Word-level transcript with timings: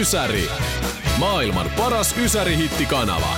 Ysäri. 0.00 0.48
Maailman 1.18 1.70
paras 1.76 2.16
Ysäri-hittikanava. 2.16 3.36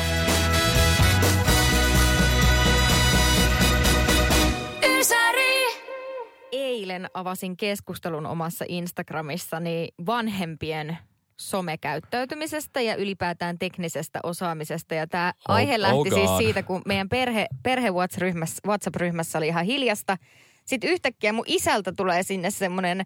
Eilen 6.53 7.09
avasin 7.15 7.57
keskustelun 7.57 8.27
omassa 8.27 8.65
Instagramissani 8.69 9.89
vanhempien 10.07 10.99
somekäyttäytymisestä 11.41 12.81
ja 12.81 12.97
ylipäätään 12.97 13.59
teknisestä 13.59 14.21
osaamisesta. 14.23 14.95
Ja 14.95 15.07
tämä 15.07 15.33
Oh- 15.39 15.55
aihe 15.55 15.75
oh 15.75 15.81
lähti 15.81 16.11
siis 16.15 16.31
God. 16.31 16.39
siitä, 16.43 16.63
kun 16.63 16.83
meidän 16.87 17.09
perhe, 17.09 17.47
perhe 17.63 17.91
WhatsApp-ryhmässä, 17.91 18.61
WhatsApp-ryhmässä 18.67 19.39
oli 19.39 19.47
ihan 19.49 19.65
hiljasta. 19.65 20.17
Sitten 20.65 20.91
yhtäkkiä 20.91 21.33
mun 21.33 21.45
isältä 21.47 21.93
tulee 21.93 22.23
sinne 22.23 22.51
semmoinen 22.51 23.01
ö, 23.01 23.05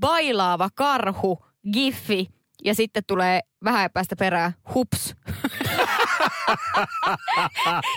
bailaava 0.00 0.68
karhu, 0.74 1.44
giffi, 1.72 2.28
ja 2.64 2.74
sitten 2.74 3.02
tulee 3.06 3.40
vähän 3.64 3.90
päästä 3.90 4.16
perään, 4.16 4.52
hups. 4.74 5.14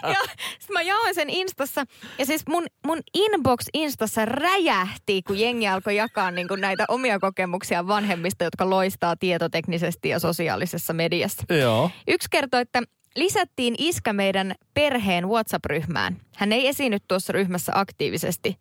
ja 0.03 0.15
sitten 0.59 0.73
mä 0.73 0.81
jaoin 0.81 1.15
sen 1.15 1.29
Instassa, 1.29 1.85
ja 2.19 2.25
siis 2.25 2.41
mun, 2.49 2.65
mun 2.85 2.99
inbox 3.13 3.65
Instassa 3.73 4.25
räjähti, 4.25 5.21
kun 5.21 5.39
jengi 5.39 5.67
alkoi 5.67 5.95
jakaa 5.95 6.31
niin 6.31 6.47
kuin 6.47 6.61
näitä 6.61 6.85
omia 6.87 7.19
kokemuksia 7.19 7.87
vanhemmista, 7.87 8.43
jotka 8.43 8.69
loistaa 8.69 9.15
tietoteknisesti 9.15 10.09
ja 10.09 10.19
sosiaalisessa 10.19 10.93
mediassa. 10.93 11.43
Joo. 11.49 11.91
Yksi 12.07 12.27
kertoi, 12.31 12.61
että 12.61 12.81
lisättiin 13.15 13.75
iskä 13.77 14.13
meidän 14.13 14.55
perheen 14.73 15.29
WhatsApp-ryhmään. 15.29 16.17
Hän 16.35 16.51
ei 16.51 16.67
esiinny 16.67 16.97
tuossa 17.07 17.33
ryhmässä 17.33 17.71
aktiivisesti. 17.75 18.57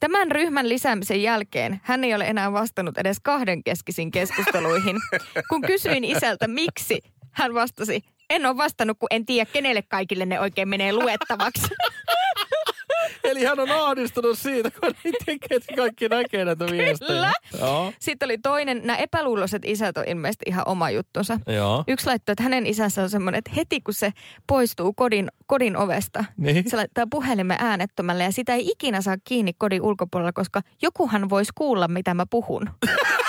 Tämän 0.00 0.30
ryhmän 0.30 0.68
lisäämisen 0.68 1.22
jälkeen 1.22 1.80
hän 1.82 2.04
ei 2.04 2.14
ole 2.14 2.24
enää 2.24 2.52
vastannut 2.52 2.98
edes 2.98 3.16
kahdenkeskisiin 3.22 4.10
keskusteluihin. 4.10 4.96
Kun 5.48 5.62
kysyin 5.62 6.04
isältä 6.04 6.48
miksi, 6.48 7.00
hän 7.32 7.54
vastasi, 7.54 8.00
en 8.30 8.46
ole 8.46 8.56
vastannut, 8.56 8.98
kun 8.98 9.06
en 9.10 9.26
tiedä, 9.26 9.50
kenelle 9.52 9.82
kaikille 9.82 10.26
ne 10.26 10.40
oikein 10.40 10.68
menee 10.68 10.92
luettavaksi. 10.92 11.66
Eli 13.24 13.44
hän 13.44 13.60
on 13.60 13.70
ahdistunut 13.70 14.38
siitä, 14.38 14.70
kun 14.70 14.92
että 15.50 15.74
kaikki 15.76 16.08
näkee 16.08 16.44
näitä 16.44 16.66
viestejä. 16.66 17.08
Kyllä. 17.08 17.32
Joo. 17.60 17.92
Sitten 17.98 18.26
oli 18.26 18.38
toinen, 18.38 18.80
nämä 18.84 18.96
epäluuloiset 18.96 19.62
isät 19.64 19.96
on 19.96 20.04
ilmeisesti 20.06 20.44
ihan 20.48 20.68
oma 20.68 20.90
juttunsa. 20.90 21.40
Joo. 21.46 21.84
Yksi 21.88 22.06
laittoi, 22.06 22.32
että 22.32 22.42
hänen 22.42 22.66
isänsä 22.66 23.02
on 23.02 23.10
semmoinen, 23.10 23.38
että 23.38 23.50
heti 23.56 23.80
kun 23.80 23.94
se 23.94 24.12
poistuu 24.46 24.92
kodin, 24.92 25.28
kodin 25.46 25.76
ovesta, 25.76 26.24
Niin. 26.36 26.70
se 26.70 26.76
laittaa 26.76 27.04
puhelimen 27.10 27.56
äänettömälle 27.60 28.24
ja 28.24 28.32
sitä 28.32 28.54
ei 28.54 28.66
ikinä 28.68 29.00
saa 29.00 29.16
kiinni 29.24 29.52
kodin 29.58 29.82
ulkopuolella, 29.82 30.32
koska 30.32 30.60
jokuhan 30.82 31.30
voisi 31.30 31.52
kuulla, 31.54 31.88
mitä 31.88 32.14
mä 32.14 32.24
puhun. 32.30 32.70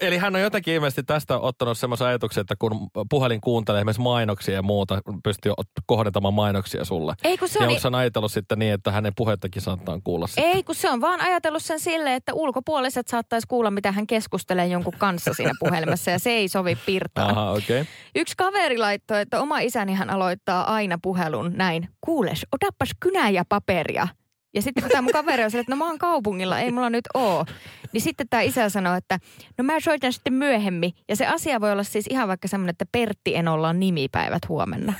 Eli 0.00 0.16
hän 0.16 0.34
on 0.34 0.40
jotenkin 0.40 0.74
ilmeisesti 0.74 1.02
tästä 1.02 1.38
ottanut 1.38 1.78
semmoisen 1.78 2.06
ajatuksen, 2.06 2.40
että 2.40 2.54
kun 2.58 2.90
puhelin 3.10 3.40
kuuntelee 3.40 3.80
esimerkiksi 3.80 4.02
mainoksia 4.02 4.54
ja 4.54 4.62
muuta, 4.62 5.00
pystyy 5.24 5.52
kohdentamaan 5.86 6.34
mainoksia 6.34 6.84
sulle. 6.84 7.14
Ei 7.24 7.38
kun 7.38 7.48
se 7.48 7.58
ja 7.58 7.64
on, 7.64 7.70
onko 7.70 7.80
hän 7.84 7.94
ajatellut 7.94 8.32
sitten 8.32 8.58
niin, 8.58 8.72
että 8.72 8.90
hänen 8.90 9.12
puhettakin 9.16 9.62
saattaa 9.62 10.00
kuulla 10.04 10.26
sitten? 10.26 10.44
ei 10.44 10.62
kun 10.62 10.74
se 10.74 10.90
on 10.90 11.00
vaan 11.00 11.20
ajatellut 11.20 11.62
sen 11.62 11.80
silleen, 11.80 12.16
että 12.16 12.34
ulkopuoliset 12.34 13.08
saattaisi 13.08 13.46
kuulla, 13.46 13.70
mitä 13.70 13.92
hän 13.92 14.06
keskustelee 14.06 14.66
jonkun 14.66 14.94
kanssa 14.98 15.34
siinä 15.34 15.52
puhelimessa 15.60 16.10
ja 16.10 16.18
se 16.18 16.30
ei 16.30 16.48
sovi 16.48 16.78
pirtaan. 16.86 17.30
Aha. 17.30 17.50
Okay. 17.50 17.84
Yksi 18.14 18.34
kaveri 18.36 18.78
laittoi, 18.78 19.20
että 19.20 19.40
oma 19.40 19.58
isäni 19.58 19.94
hän 19.94 20.10
aloittaa 20.10 20.74
aina 20.74 20.98
puhelun 21.02 21.52
näin. 21.54 21.88
Kuules, 22.00 22.46
otapas 22.52 22.90
kynää 23.00 23.30
ja 23.30 23.44
paperia. 23.48 24.08
Ja 24.54 24.62
sitten 24.62 24.82
kun 24.82 24.90
tämä 24.90 25.02
mun 25.02 25.12
kaveri 25.12 25.44
on 25.44 25.50
sille, 25.50 25.60
että 25.60 25.72
no 25.72 25.76
mä 25.76 25.86
oon 25.86 25.98
kaupungilla, 25.98 26.60
ei 26.60 26.72
mulla 26.72 26.90
nyt 26.90 27.04
oo. 27.14 27.44
Niin 27.92 28.00
sitten 28.00 28.26
tämä 28.30 28.40
isä 28.40 28.68
sanoi, 28.68 28.98
että 28.98 29.18
no 29.58 29.64
mä 29.64 29.80
soitan 29.80 30.12
sitten 30.12 30.32
myöhemmin. 30.32 30.92
Ja 31.08 31.16
se 31.16 31.26
asia 31.26 31.60
voi 31.60 31.72
olla 31.72 31.82
siis 31.82 32.06
ihan 32.10 32.28
vaikka 32.28 32.48
semmoinen, 32.48 32.70
että 32.70 32.86
Pertti 32.92 33.36
en 33.36 33.48
olla 33.48 33.72
nimipäivät 33.72 34.48
huomenna. 34.48 34.92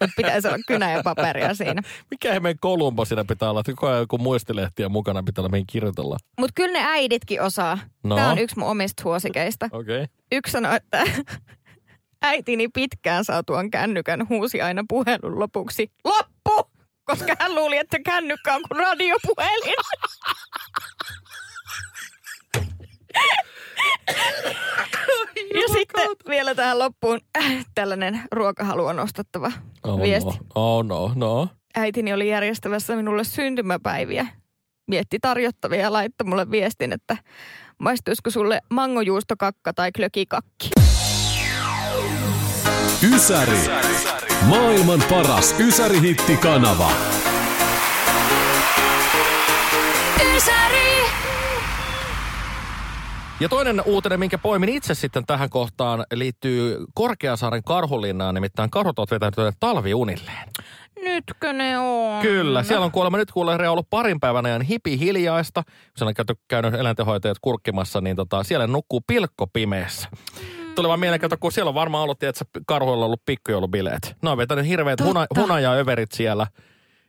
Että 0.00 0.14
pitäisi 0.16 0.48
olla 0.48 0.58
kynä 0.66 0.92
ja 0.92 1.02
paperia 1.02 1.54
siinä. 1.54 1.82
Mikä 2.10 2.32
hemeen 2.32 2.58
Kolumbo 2.60 3.04
siinä 3.04 3.24
pitää 3.24 3.50
olla? 3.50 3.62
Koko 3.62 3.86
ajan 3.86 4.00
joku 4.00 4.18
muistilehtiä 4.18 4.88
mukana 4.88 5.22
pitää 5.22 5.42
olla 5.42 5.50
mihin 5.50 5.66
kirjoitella. 5.66 6.16
Mutta 6.40 6.52
kyllä 6.54 6.72
ne 6.72 6.84
äiditkin 6.86 7.42
osaa. 7.42 7.78
No. 8.04 8.16
Tämä 8.16 8.30
on 8.30 8.38
yksi 8.38 8.58
mun 8.58 8.68
omista 8.68 9.02
suosikeista. 9.02 9.68
Okei. 9.72 10.02
Okay. 10.02 10.06
Yksi 10.32 10.52
sanoi, 10.52 10.76
että 10.76 11.04
äitini 12.22 12.68
pitkään 12.68 13.24
saatuan 13.24 13.70
kännykän 13.70 14.28
huusi 14.28 14.60
aina 14.62 14.84
puhelun 14.88 15.38
lopuksi. 15.38 15.90
Loppu! 16.04 16.33
Koska 17.04 17.34
hän 17.40 17.54
luuli, 17.54 17.76
että 17.76 17.98
kännykkä 18.04 18.54
on 18.54 18.62
kuin 18.68 18.80
radiopuhelin. 18.80 19.74
ja 25.54 25.68
sitten 25.72 26.08
vielä 26.28 26.54
tähän 26.54 26.78
loppuun 26.78 27.20
äh, 27.38 27.66
tällainen 27.74 28.20
ruokahalua 28.32 28.92
nostattava 28.92 29.52
Oh, 29.84 30.02
viesti. 30.02 30.30
no. 30.30 30.36
Oh 30.54 30.84
no, 30.84 31.12
no. 31.14 31.48
Äitini 31.76 32.12
oli 32.12 32.28
järjestävässä 32.28 32.96
minulle 32.96 33.24
syntymäpäiviä. 33.24 34.26
Mietti 34.88 35.18
tarjottavia 35.20 35.80
ja 35.80 35.92
laittoi 35.92 36.26
mulle 36.26 36.50
viestin, 36.50 36.92
että 36.92 37.16
maistuisiko 37.78 38.30
sulle 38.30 38.60
mangojuustokakka 38.70 39.72
tai 39.72 39.92
klökikakki. 39.92 40.70
Ysäri. 43.14 43.58
Maailman 44.48 45.02
paras 45.10 45.54
Ysäri-hittikanava. 45.58 46.90
Ja 53.40 53.48
toinen 53.48 53.82
uutinen, 53.84 54.20
minkä 54.20 54.38
poimin 54.38 54.68
itse 54.68 54.94
sitten 54.94 55.26
tähän 55.26 55.50
kohtaan, 55.50 56.04
liittyy 56.12 56.84
Korkeasaaren 56.94 57.62
karhulinnaan, 57.62 58.34
nimittäin 58.34 58.70
karhut 58.70 58.98
ovat 58.98 59.10
vetäneet 59.10 59.54
talviunilleen. 59.60 60.48
Nytkö 61.02 61.52
ne 61.52 61.78
on? 61.78 62.22
Kyllä, 62.22 62.62
siellä 62.62 62.84
on 62.84 62.92
kuulemma 62.92 63.18
nyt 63.18 63.32
kuulee 63.32 63.68
ollut 63.68 63.90
parin 63.90 64.20
päivän 64.20 64.46
ajan 64.46 64.62
hipi 64.62 64.98
hiljaista. 64.98 65.62
Siellä 65.96 66.14
on 66.28 66.36
käynyt 66.48 66.74
eläintenhoitajat 66.74 67.38
kurkkimassa, 67.40 68.00
niin 68.00 68.16
tota, 68.16 68.42
siellä 68.42 68.66
nukkuu 68.66 69.00
pilkko 69.06 69.46
pimeässä. 69.46 70.08
Tuli 70.10 70.63
vaan 70.82 71.00
mieleen, 71.00 71.20
kato, 71.20 71.36
kun 71.40 71.52
siellä 71.52 71.68
on 71.68 71.74
varmaan 71.74 72.02
ollut, 72.02 72.22
että 72.22 72.44
karhuilla 72.66 73.04
on 73.04 73.06
ollut 73.06 73.24
pikkujoulubileet. 73.26 74.16
Ne 74.22 74.30
on 74.30 74.38
vetänyt 74.38 74.66
hirveät 74.66 75.00
huna, 75.00 75.26
hunajaöverit 75.36 76.12
siellä. 76.12 76.46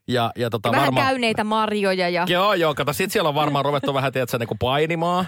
Ja, 0.07 0.31
ja 0.35 0.49
tota, 0.49 0.71
Vähän 0.71 0.85
varmaan... 0.85 1.07
käyneitä 1.07 1.43
marjoja 1.43 2.09
ja... 2.09 2.25
Joo, 2.29 2.53
joo, 2.53 2.75
kato, 2.75 2.93
sit 2.93 3.11
siellä 3.11 3.27
on 3.29 3.35
varmaan 3.35 3.65
ruvettu 3.65 3.93
vähän, 3.93 4.13
tiedätkö, 4.13 4.37
niin 4.37 4.57
painimaan. 4.59 5.27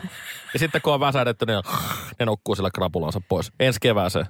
Ja 0.53 0.59
sitten 0.59 0.81
kun 0.81 0.93
on 0.93 0.99
väsähdetty, 0.99 1.45
niin 1.45 1.63
ne 2.19 2.25
nukkuu 2.25 2.55
sillä 2.55 2.69
krapulansa 2.75 3.21
pois. 3.29 3.51
Ensi 3.59 3.79
kevääseen. 3.81 4.25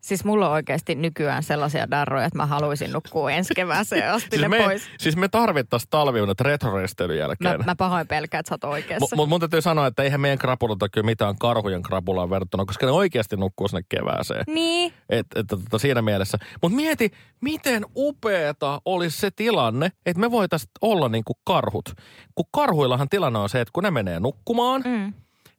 Siis 0.00 0.24
mulla 0.24 0.46
on 0.46 0.52
oikeasti 0.52 0.94
nykyään 0.94 1.42
sellaisia 1.42 1.90
darroja, 1.90 2.24
että 2.26 2.36
mä 2.36 2.46
haluaisin 2.46 2.92
nukkua 2.92 3.30
ensi 3.30 3.54
kevääseen 3.54 4.12
asti 4.14 4.28
Siis 4.30 4.42
ne 4.42 4.48
me, 4.48 4.58
pois. 4.64 4.88
siis 4.98 5.16
me 5.16 5.28
tarvittaisiin 5.28 5.90
talviunet 5.90 6.40
retroreistelyn 6.40 7.16
Mä, 7.16 7.20
jälkeen. 7.20 7.64
mä 7.66 7.74
pahoin 7.76 8.06
pelkään, 8.06 8.40
että 8.40 8.48
sä 8.48 8.54
oot 8.54 8.64
oikeassa. 8.74 9.16
Mutta 9.16 9.28
mun 9.28 9.40
täytyy 9.40 9.62
sanoa, 9.62 9.86
että 9.86 10.02
eihän 10.02 10.20
meidän 10.20 10.38
krapulat 10.38 10.82
ole 10.82 10.90
kyllä 10.92 11.04
mitään 11.06 11.38
karhujen 11.38 11.82
krapulaan 11.82 12.30
verrattuna, 12.30 12.64
koska 12.64 12.86
ne 12.86 12.92
oikeasti 12.92 13.36
nukkuu 13.36 13.68
sinne 13.68 13.82
kevääseen. 13.88 14.44
Niin. 14.46 14.92
Et, 15.10 15.26
et, 15.36 15.46
tota, 15.46 15.78
siinä 15.78 16.02
mielessä. 16.02 16.38
Mutta 16.62 16.76
mieti, 16.76 17.10
miten 17.40 17.84
upeeta 17.96 18.80
olisi 18.84 19.18
se 19.18 19.30
tilanne, 19.30 19.92
että 20.06 20.20
me 20.20 20.30
voitaisiin 20.30 20.70
olla 20.80 21.08
niin 21.08 21.24
kuin 21.24 21.36
karhut. 21.44 21.92
Kun 22.34 22.44
karhuillahan 22.50 23.08
tilanne 23.08 23.38
on 23.38 23.48
se, 23.48 23.60
että 23.60 23.72
kun 23.72 23.82
ne 23.82 23.90
menee 23.90 24.20
nukkumaan, 24.20 24.82
Mm. 24.84 25.12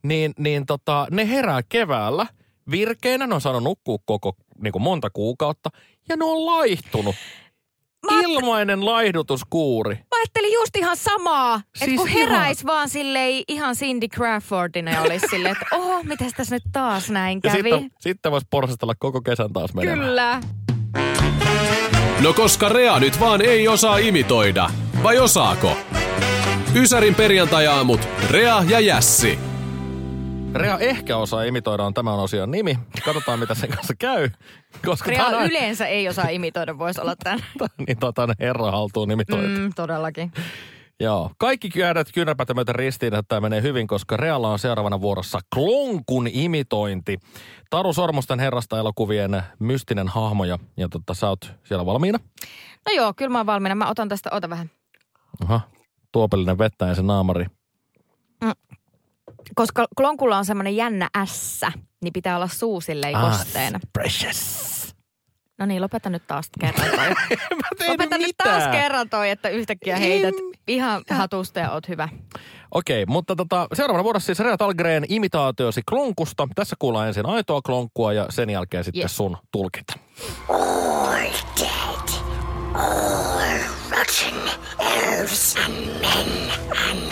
niin, 0.03 0.33
niin 0.37 0.65
tota, 0.65 1.07
ne 1.11 1.29
herää 1.29 1.61
keväällä 1.69 2.25
virkeinä, 2.71 3.27
ne 3.27 3.35
on 3.35 3.41
saanut 3.41 3.63
nukkua 3.63 3.97
koko 4.05 4.33
niin 4.63 4.71
kuin 4.71 4.81
monta 4.81 5.09
kuukautta, 5.09 5.69
ja 6.09 6.17
ne 6.17 6.25
on 6.25 6.45
laihtunut. 6.45 7.15
Mä 8.05 8.11
ajattelin- 8.11 8.35
Ilmainen 8.43 8.85
laihdutuskuuri. 8.85 9.95
Mä 9.95 10.19
ajattelin 10.21 10.53
just 10.53 10.75
ihan 10.77 10.97
samaa, 10.97 11.61
siis 11.75 11.89
että 11.91 11.97
kun 11.97 12.09
ihan- 12.09 12.29
heräis 12.31 12.65
vaan 12.65 12.89
silleen 12.89 13.43
ihan 13.47 13.75
Cindy 13.75 14.07
Crawfordina 14.07 14.91
ja 14.91 15.01
olisi 15.01 15.27
silleen, 15.29 15.51
että 15.61 15.75
oho, 15.75 16.03
mitäs 16.03 16.31
tässä 16.37 16.55
nyt 16.55 16.63
taas 16.71 17.09
näin 17.09 17.39
Ja 17.43 17.51
kävi. 17.51 17.69
sitten, 17.71 17.91
sitten 17.99 18.31
voisi 18.31 18.47
porsastella 18.49 18.93
koko 18.99 19.21
kesän 19.21 19.53
taas 19.53 19.73
menemään. 19.73 20.07
Kyllä. 20.07 20.41
No 22.21 22.33
koska 22.33 22.69
Rea 22.69 22.99
nyt 22.99 23.19
vaan 23.19 23.41
ei 23.41 23.67
osaa 23.67 23.97
imitoida. 23.97 24.69
Vai 25.03 25.19
osaako? 25.19 25.77
Ysärin 26.75 27.15
perjantajaamut, 27.15 28.07
Rea 28.29 28.63
ja 28.69 28.79
Jässi. 28.79 29.39
Rea 30.53 30.77
ehkä 30.79 31.17
osaa 31.17 31.43
imitoida 31.43 31.83
on 31.83 31.93
tämän 31.93 32.19
osion 32.19 32.51
nimi. 32.51 32.79
Katsotaan, 33.05 33.39
mitä 33.39 33.55
sen 33.55 33.69
kanssa 33.69 33.93
käy. 33.99 34.29
Koska 34.85 35.09
Rea 35.09 35.29
tää 35.29 35.39
on 35.39 35.45
yleensä 35.45 35.87
ei 35.87 36.09
osaa 36.09 36.29
imitoida, 36.29 36.77
voisi 36.77 37.01
olla 37.01 37.15
tämän. 37.23 37.39
niin 37.87 37.97
tota, 37.97 38.27
herra 38.39 38.71
haltuun 38.71 39.07
nimitoitu. 39.07 39.47
Mm. 39.47 39.59
Mm, 39.59 39.71
todellakin. 39.75 40.31
Joo. 40.99 41.31
Kaikki 41.37 41.69
käydät 41.69 42.07
kyynärpäitä 42.13 42.53
myöten 42.53 42.75
ristiin, 42.75 43.13
että 43.13 43.27
tämä 43.27 43.41
menee 43.41 43.61
hyvin, 43.61 43.87
koska 43.87 44.17
Realla 44.17 44.49
on 44.49 44.59
seuraavana 44.59 45.01
vuorossa 45.01 45.39
Klonkun 45.55 46.27
imitointi. 46.31 47.19
Taru 47.69 47.93
Sormusten 47.93 48.39
herrasta 48.39 48.79
elokuvien 48.79 49.43
mystinen 49.59 50.07
hahmo 50.07 50.45
ja, 50.45 50.59
ja 50.77 50.89
tota, 50.89 51.13
sä 51.13 51.29
oot 51.29 51.53
siellä 51.63 51.85
valmiina. 51.85 52.19
No 52.85 52.95
joo, 52.95 53.13
kyllä 53.13 53.31
mä 53.31 53.39
oon 53.39 53.45
valmiina. 53.45 53.75
Mä 53.75 53.89
otan 53.89 54.09
tästä, 54.09 54.29
ota 54.33 54.49
vähän. 54.49 54.69
Aha. 55.43 55.61
Tuopellinen 56.11 56.57
vettä 56.57 56.85
ja 56.85 56.95
se 56.95 57.01
naamari. 57.01 57.45
Koska 59.55 59.87
klonkulla 59.97 60.37
on 60.37 60.45
semmoinen 60.45 60.75
jännä 60.75 61.09
ässä, 61.17 61.71
niin 62.03 62.13
pitää 62.13 62.35
olla 62.35 62.47
suu 62.47 62.81
silleen 62.81 63.13
kosteena. 63.21 63.79
precious. 63.93 64.71
No 65.59 65.65
niin, 65.65 65.81
lopeta 65.81 66.09
nyt 66.09 66.23
taas 66.27 66.45
kerran 66.59 66.89
toi. 66.89 67.09
Lopeta 67.89 68.17
nyt 68.17 68.37
taas 68.43 68.63
kerran 68.71 69.09
toi, 69.09 69.29
että 69.29 69.49
yhtäkkiä 69.49 69.95
heität 69.97 70.33
ihan 70.67 71.01
hatusta 71.09 71.59
ja 71.59 71.71
oot 71.71 71.87
hyvä. 71.87 72.09
Okei, 72.71 73.05
mutta 73.05 73.35
tota, 73.35 73.67
seuraavana 73.73 74.03
vuorossa 74.03 74.25
siis 74.25 74.39
Rea 74.39 74.57
Talgren 74.57 75.05
imitaatiosi 75.09 75.81
klonkusta. 75.89 76.47
Tässä 76.55 76.75
kuullaan 76.79 77.07
ensin 77.07 77.25
aitoa 77.25 77.61
klonkua 77.61 78.13
ja 78.13 78.25
sen 78.29 78.49
jälkeen 78.49 78.83
sitten 78.83 79.01
Yes. 79.01 79.17
sun 79.17 79.37
tulkinta. 79.51 79.93
all 80.49 81.29
dead, 81.59 82.09
all 82.73 83.59
rotten 83.89 84.35
elves 84.79 85.55
and 85.65 85.85
men 86.01 86.51
and. 86.91 87.11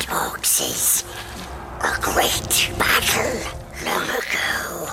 A 1.80 2.00
great 2.02 2.72
battle 2.78 3.40
long 3.86 4.10
ago. 4.10 4.92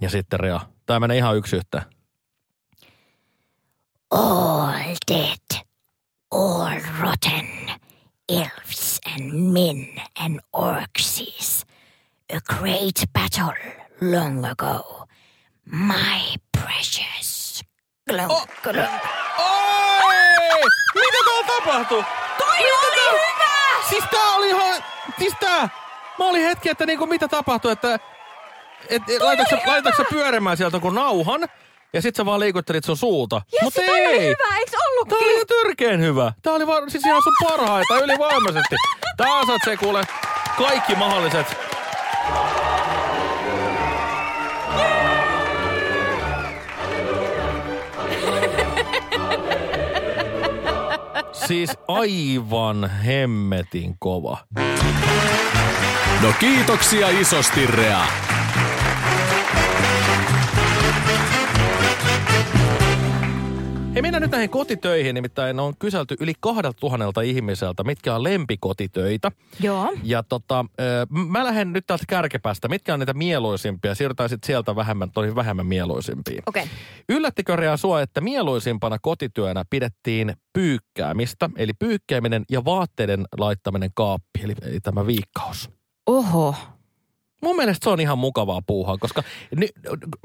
Ja 0.00 0.10
sitten 0.10 0.40
Rea. 0.40 0.60
Tämä 0.86 1.00
menee 1.00 1.16
ihan 1.16 1.36
yksi 1.36 1.56
yhteen. 1.56 1.82
All 4.10 4.94
dead, 5.12 5.64
all 6.30 6.80
rotten 7.00 7.48
elves 8.28 9.00
and 9.06 9.32
men 9.32 10.02
and 10.24 10.40
orcs. 10.52 11.64
A 12.36 12.40
great 12.58 13.02
battle 13.12 13.54
long 14.00 14.44
ago. 14.44 15.06
My 15.64 16.36
precious. 16.58 17.62
Glunk, 18.10 18.50
glunk. 18.62 19.02
Oi! 19.38 20.14
Mitä 20.94 21.18
täällä 21.24 21.46
tapahtui? 21.46 22.04
Toi 22.38 22.72
oli 22.72 23.10
hyvä! 23.10 23.88
Siis 23.88 24.04
tää 24.10 24.34
oli 24.34 24.48
ihan... 24.48 24.84
Siis 25.18 25.34
tää... 25.40 25.85
Mä 26.18 26.24
olin 26.24 26.42
hetki, 26.42 26.68
että 26.68 26.86
niinku 26.86 27.06
mitä 27.06 27.28
tapahtui, 27.28 27.72
että... 27.72 27.94
Et, 28.88 29.02
et, 29.08 29.22
laitoinko 29.66 29.96
sä 29.96 30.04
pyörimään 30.10 30.56
sieltä 30.56 30.78
kun 30.80 30.94
nauhan? 30.94 31.40
Ja 31.92 32.02
sit 32.02 32.16
sä 32.16 32.26
vaan 32.26 32.40
liikuttelit 32.40 32.84
sun 32.84 32.96
suuta. 32.96 33.42
Jes, 33.52 33.62
Mut 33.62 33.74
toi 33.74 33.90
oli 33.90 33.98
ei! 34.00 34.20
hyvä, 34.28 34.58
eiks 34.58 34.70
Tää 34.70 34.80
ollutkin? 34.90 35.18
oli 35.18 35.34
ihan 35.34 35.46
törkeen 35.46 36.00
hyvä. 36.00 36.32
Tää 36.42 36.52
oli 36.52 36.66
vaan, 36.66 36.90
siis 36.90 37.06
ihan 37.06 37.22
sun 37.22 37.48
parhaita 37.48 37.98
ylivoimaisesti. 37.98 38.74
Taas 39.16 39.48
oot 39.48 39.60
se 39.64 39.76
kuule 39.76 40.02
kaikki 40.58 40.94
mahdolliset. 40.94 41.46
Siis 51.32 51.70
aivan 51.88 52.90
hemmetin 52.90 53.96
kova. 53.98 54.38
No 56.22 56.32
kiitoksia 56.40 57.08
isosti, 57.10 57.66
Rea. 57.66 58.06
Hei, 63.96 64.02
mennään 64.02 64.22
nyt 64.22 64.30
näihin 64.30 64.50
kotitöihin, 64.50 65.14
nimittäin 65.14 65.60
on 65.60 65.74
kyselty 65.78 66.16
yli 66.20 66.32
kahdelta 66.40 66.80
tuhannelta 66.80 67.20
ihmiseltä, 67.20 67.84
mitkä 67.84 68.14
on 68.14 68.24
lempikotitöitä. 68.24 69.32
Joo. 69.60 69.92
Ja 70.02 70.22
tota, 70.22 70.64
mä 71.28 71.44
lähden 71.44 71.72
nyt 71.72 71.86
täältä 71.86 72.04
kärkipäästä. 72.08 72.68
Mitkä 72.68 72.94
on 72.94 73.00
niitä 73.00 73.14
mieluisimpia? 73.14 73.94
Siirrytään 73.94 74.28
sitten 74.28 74.46
sieltä 74.46 74.76
vähemmän, 74.76 75.10
toihin 75.10 75.34
vähemmän 75.34 75.66
mieluisimpiin. 75.66 76.42
Okei. 76.46 76.62
Okay. 76.62 76.76
Yllättikö 77.08 77.56
Rea 77.56 77.76
sua, 77.76 78.02
että 78.02 78.20
mieluisimpana 78.20 78.98
kotityönä 79.02 79.64
pidettiin 79.70 80.34
pyykkäämistä, 80.52 81.50
eli 81.56 81.72
pyykkääminen 81.78 82.44
ja 82.50 82.64
vaatteiden 82.64 83.24
laittaminen 83.38 83.90
kaappi, 83.94 84.40
eli, 84.42 84.54
eli 84.62 84.80
tämä 84.80 85.06
viikkaus? 85.06 85.70
Oho. 86.06 86.54
Mun 87.42 87.56
mielestä 87.56 87.84
se 87.84 87.90
on 87.90 88.00
ihan 88.00 88.18
mukavaa 88.18 88.60
puuhaa, 88.66 88.98
koska 88.98 89.22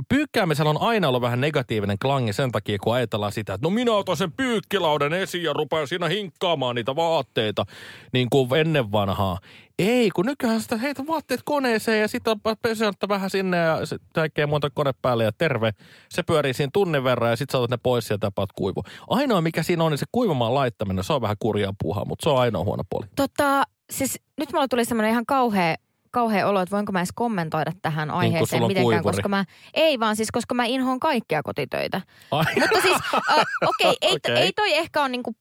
pyykkäämisellä 0.10 0.70
on 0.70 0.82
aina 0.82 1.08
ollut 1.08 1.22
vähän 1.22 1.42
negatiivinen 1.42 2.00
klangi 2.00 2.34
sen 2.34 2.52
takia, 2.52 2.80
kun 2.80 2.94
ajatellaan 2.94 3.32
sitä, 3.32 3.54
että 3.54 3.68
no 3.68 3.70
minä 3.70 3.92
otan 3.92 4.18
sen 4.18 4.32
pyykkilauden 4.32 5.14
esiin 5.14 5.44
ja 5.44 5.54
rupean 5.54 5.88
siinä 5.88 6.08
hinkkaamaan 6.08 6.76
niitä 6.76 6.96
vaatteita, 6.96 7.66
niin 8.14 8.30
kuin 8.30 8.56
ennen 8.56 8.92
vanhaa. 8.92 9.40
Ei, 9.80 10.10
kun 10.10 10.26
nykyään 10.26 10.62
sitä 10.62 10.78
heitä 10.78 11.08
vaatteet 11.08 11.42
koneeseen 11.46 12.02
ja 12.02 12.08
sitten 12.08 12.42
peseyttä 12.62 13.08
vähän 13.08 13.30
sinne 13.30 13.58
ja 13.58 13.78
kaikkea 14.14 14.48
muuta 14.48 14.70
kone 14.70 14.92
päälle 15.02 15.24
ja 15.24 15.32
terve. 15.32 15.72
Se 16.10 16.24
pyörii 16.24 16.54
siinä 16.54 16.70
tunnin 16.74 17.04
verran 17.04 17.30
ja 17.30 17.36
sitten 17.36 17.52
saatat 17.52 17.72
ne 17.72 17.78
pois 17.84 18.08
sieltä 18.08 18.32
ja 18.38 18.46
kuivu. 18.56 18.84
Ainoa 19.08 19.42
mikä 19.42 19.64
siinä 19.64 19.84
on, 19.84 19.92
niin 19.92 19.98
se 19.98 20.06
kuivamaan 20.12 20.54
laittaminen, 20.54 21.04
se 21.04 21.14
on 21.14 21.22
vähän 21.22 21.36
kurjaa 21.40 21.74
puuhaa, 21.82 22.06
mutta 22.06 22.24
se 22.24 22.30
on 22.30 22.40
ainoa 22.40 22.64
huono 22.64 22.84
puoli. 22.90 23.06
Tota, 23.16 23.64
siis 23.92 24.20
nyt 24.38 24.52
mulla 24.54 24.68
tuli 24.68 24.86
semmoinen 24.86 25.12
ihan 25.12 25.26
kauhea, 25.26 25.76
kauhea 26.12 26.48
olo, 26.48 26.62
että 26.62 26.76
voinko 26.76 26.92
mä 26.92 27.00
edes 27.00 27.12
kommentoida 27.16 27.72
tähän 27.82 28.10
kun 28.10 28.18
aiheeseen 28.18 28.64
on 28.64 28.68
mitenkään, 28.68 28.84
kuivuri. 28.84 29.04
koska 29.04 29.30
mä, 29.30 29.46
ei 29.74 30.00
vaan 30.00 30.16
siis, 30.16 30.32
koska 30.32 30.56
mä 30.56 30.66
inhoon 30.66 31.00
kaikkea 31.00 31.44
kotitöitä. 31.44 32.02
Ai. 32.32 32.46
Mutta 32.60 32.82
siis, 32.82 32.98
äh, 33.14 33.22
okei, 33.68 33.90
okay, 33.90 33.96
ei, 34.02 34.16
Okei. 34.16 34.36
ei 34.36 34.54
toi 34.54 34.78
ehkä 34.78 35.02
ole 35.02 35.10
niinku, 35.10 35.36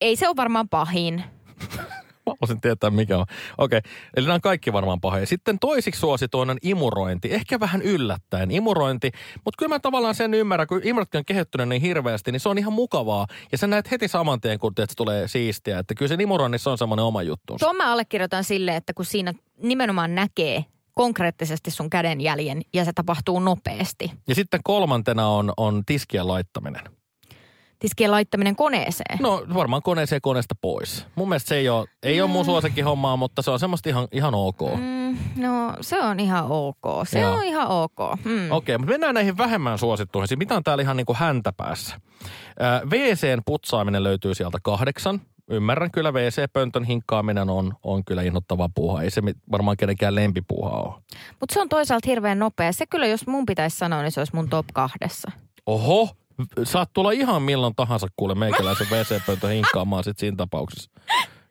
ei 0.00 0.16
se 0.16 0.28
ole 0.28 0.36
varmaan 0.36 0.68
pahin. 0.68 1.24
Mä 2.30 2.34
haluaisin 2.40 2.60
tietää, 2.60 2.90
mikä 2.90 3.18
on. 3.18 3.26
Okei, 3.58 3.78
okay. 3.78 3.92
eli 4.16 4.26
nämä 4.26 4.34
on 4.34 4.40
kaikki 4.40 4.72
varmaan 4.72 5.00
pahoja. 5.00 5.26
Sitten 5.26 5.58
toisiksi 5.58 6.00
suosituin 6.00 6.50
on 6.50 6.58
imurointi. 6.62 7.32
Ehkä 7.32 7.60
vähän 7.60 7.82
yllättäen 7.82 8.50
imurointi, 8.50 9.10
mutta 9.44 9.58
kyllä 9.58 9.68
mä 9.68 9.78
tavallaan 9.80 10.14
sen 10.14 10.34
ymmärrän, 10.34 10.66
kun 10.66 10.80
imurotkin 10.84 11.18
on 11.18 11.24
kehittynyt 11.24 11.68
niin 11.68 11.82
hirveästi, 11.82 12.32
niin 12.32 12.40
se 12.40 12.48
on 12.48 12.58
ihan 12.58 12.72
mukavaa. 12.72 13.26
Ja 13.52 13.58
sä 13.58 13.66
näet 13.66 13.90
heti 13.90 14.08
saman 14.08 14.40
tien, 14.40 14.58
kun 14.58 14.74
teet, 14.74 14.90
tulee 14.96 15.28
siistiä. 15.28 15.78
Että 15.78 15.94
kyllä 15.94 16.08
se 16.08 16.22
imuroinnissa 16.22 16.70
on 16.70 16.78
semmoinen 16.78 17.04
oma 17.04 17.22
juttu. 17.22 17.56
Tuon 17.58 17.76
mä 17.76 17.92
allekirjoitan 17.92 18.44
silleen, 18.44 18.76
että 18.76 18.92
kun 18.94 19.04
siinä 19.04 19.34
nimenomaan 19.62 20.14
näkee 20.14 20.64
konkreettisesti 20.94 21.70
sun 21.70 21.90
kädenjäljen 21.90 22.62
ja 22.74 22.84
se 22.84 22.92
tapahtuu 22.94 23.40
nopeasti. 23.40 24.12
Ja 24.28 24.34
sitten 24.34 24.60
kolmantena 24.64 25.28
on, 25.28 25.52
on 25.56 25.82
tiskien 25.86 26.28
laittaminen. 26.28 26.82
Tiskien 27.80 28.10
laittaminen 28.10 28.56
koneeseen. 28.56 29.18
No 29.20 29.42
varmaan 29.54 29.82
koneeseen 29.82 30.20
koneesta 30.20 30.54
pois. 30.60 31.06
Mun 31.14 31.28
mielestä 31.28 31.48
se 31.48 31.56
ei 31.56 31.68
ole, 31.68 31.88
ei 32.02 32.20
ole 32.20 32.30
mun 32.30 32.44
suosikkihommaa, 32.44 33.16
mutta 33.16 33.42
se 33.42 33.50
on 33.50 33.58
semmoista 33.58 33.88
ihan, 33.88 34.08
ihan 34.12 34.34
ok. 34.34 34.60
Mm, 34.76 35.18
no 35.36 35.72
se 35.80 36.00
on 36.00 36.20
ihan 36.20 36.44
ok. 36.48 37.06
Se 37.08 37.20
Joo. 37.20 37.32
on 37.34 37.44
ihan 37.44 37.68
ok. 37.68 37.98
Mm. 38.24 38.50
Okei, 38.50 38.78
mutta 38.78 38.92
mennään 38.92 39.14
näihin 39.14 39.38
vähemmän 39.38 39.78
suosittuihin. 39.78 40.28
Siis 40.28 40.38
Mitä 40.38 40.54
on 40.56 40.64
täällä 40.64 40.82
ihan 40.82 40.96
niin 40.96 41.06
kuin 41.06 41.16
häntäpäässä? 41.16 42.00
Ää, 42.60 42.80
WCn 42.90 43.42
putsaaminen 43.46 44.04
löytyy 44.04 44.34
sieltä 44.34 44.58
kahdeksan. 44.62 45.20
Ymmärrän 45.50 45.90
kyllä, 45.90 46.12
WC-pöntön 46.12 46.84
hinkkaaminen 46.84 47.50
on, 47.50 47.72
on 47.82 48.04
kyllä 48.04 48.22
innoittava 48.22 48.68
puuha. 48.74 49.02
Ei 49.02 49.10
se 49.10 49.22
varmaan 49.52 49.76
kenenkään 49.76 50.14
lempipuuha 50.14 50.70
ole. 50.70 50.94
Mutta 51.40 51.54
se 51.54 51.60
on 51.60 51.68
toisaalta 51.68 52.08
hirveän 52.08 52.38
nopea. 52.38 52.72
Se 52.72 52.86
kyllä, 52.86 53.06
jos 53.06 53.26
mun 53.26 53.46
pitäisi 53.46 53.78
sanoa, 53.78 54.02
niin 54.02 54.12
se 54.12 54.20
olisi 54.20 54.34
mun 54.34 54.48
top 54.48 54.66
kahdessa. 54.72 55.30
Oho, 55.66 56.08
saat 56.64 56.90
tulla 56.92 57.10
ihan 57.10 57.42
milloin 57.42 57.74
tahansa 57.74 58.08
kuule 58.16 58.34
meikäläisen 58.34 58.86
WC-pöntön 58.90 59.50
hinkkaamaan 59.50 60.04
sit 60.04 60.18
siinä 60.18 60.36
tapauksessa. 60.36 60.90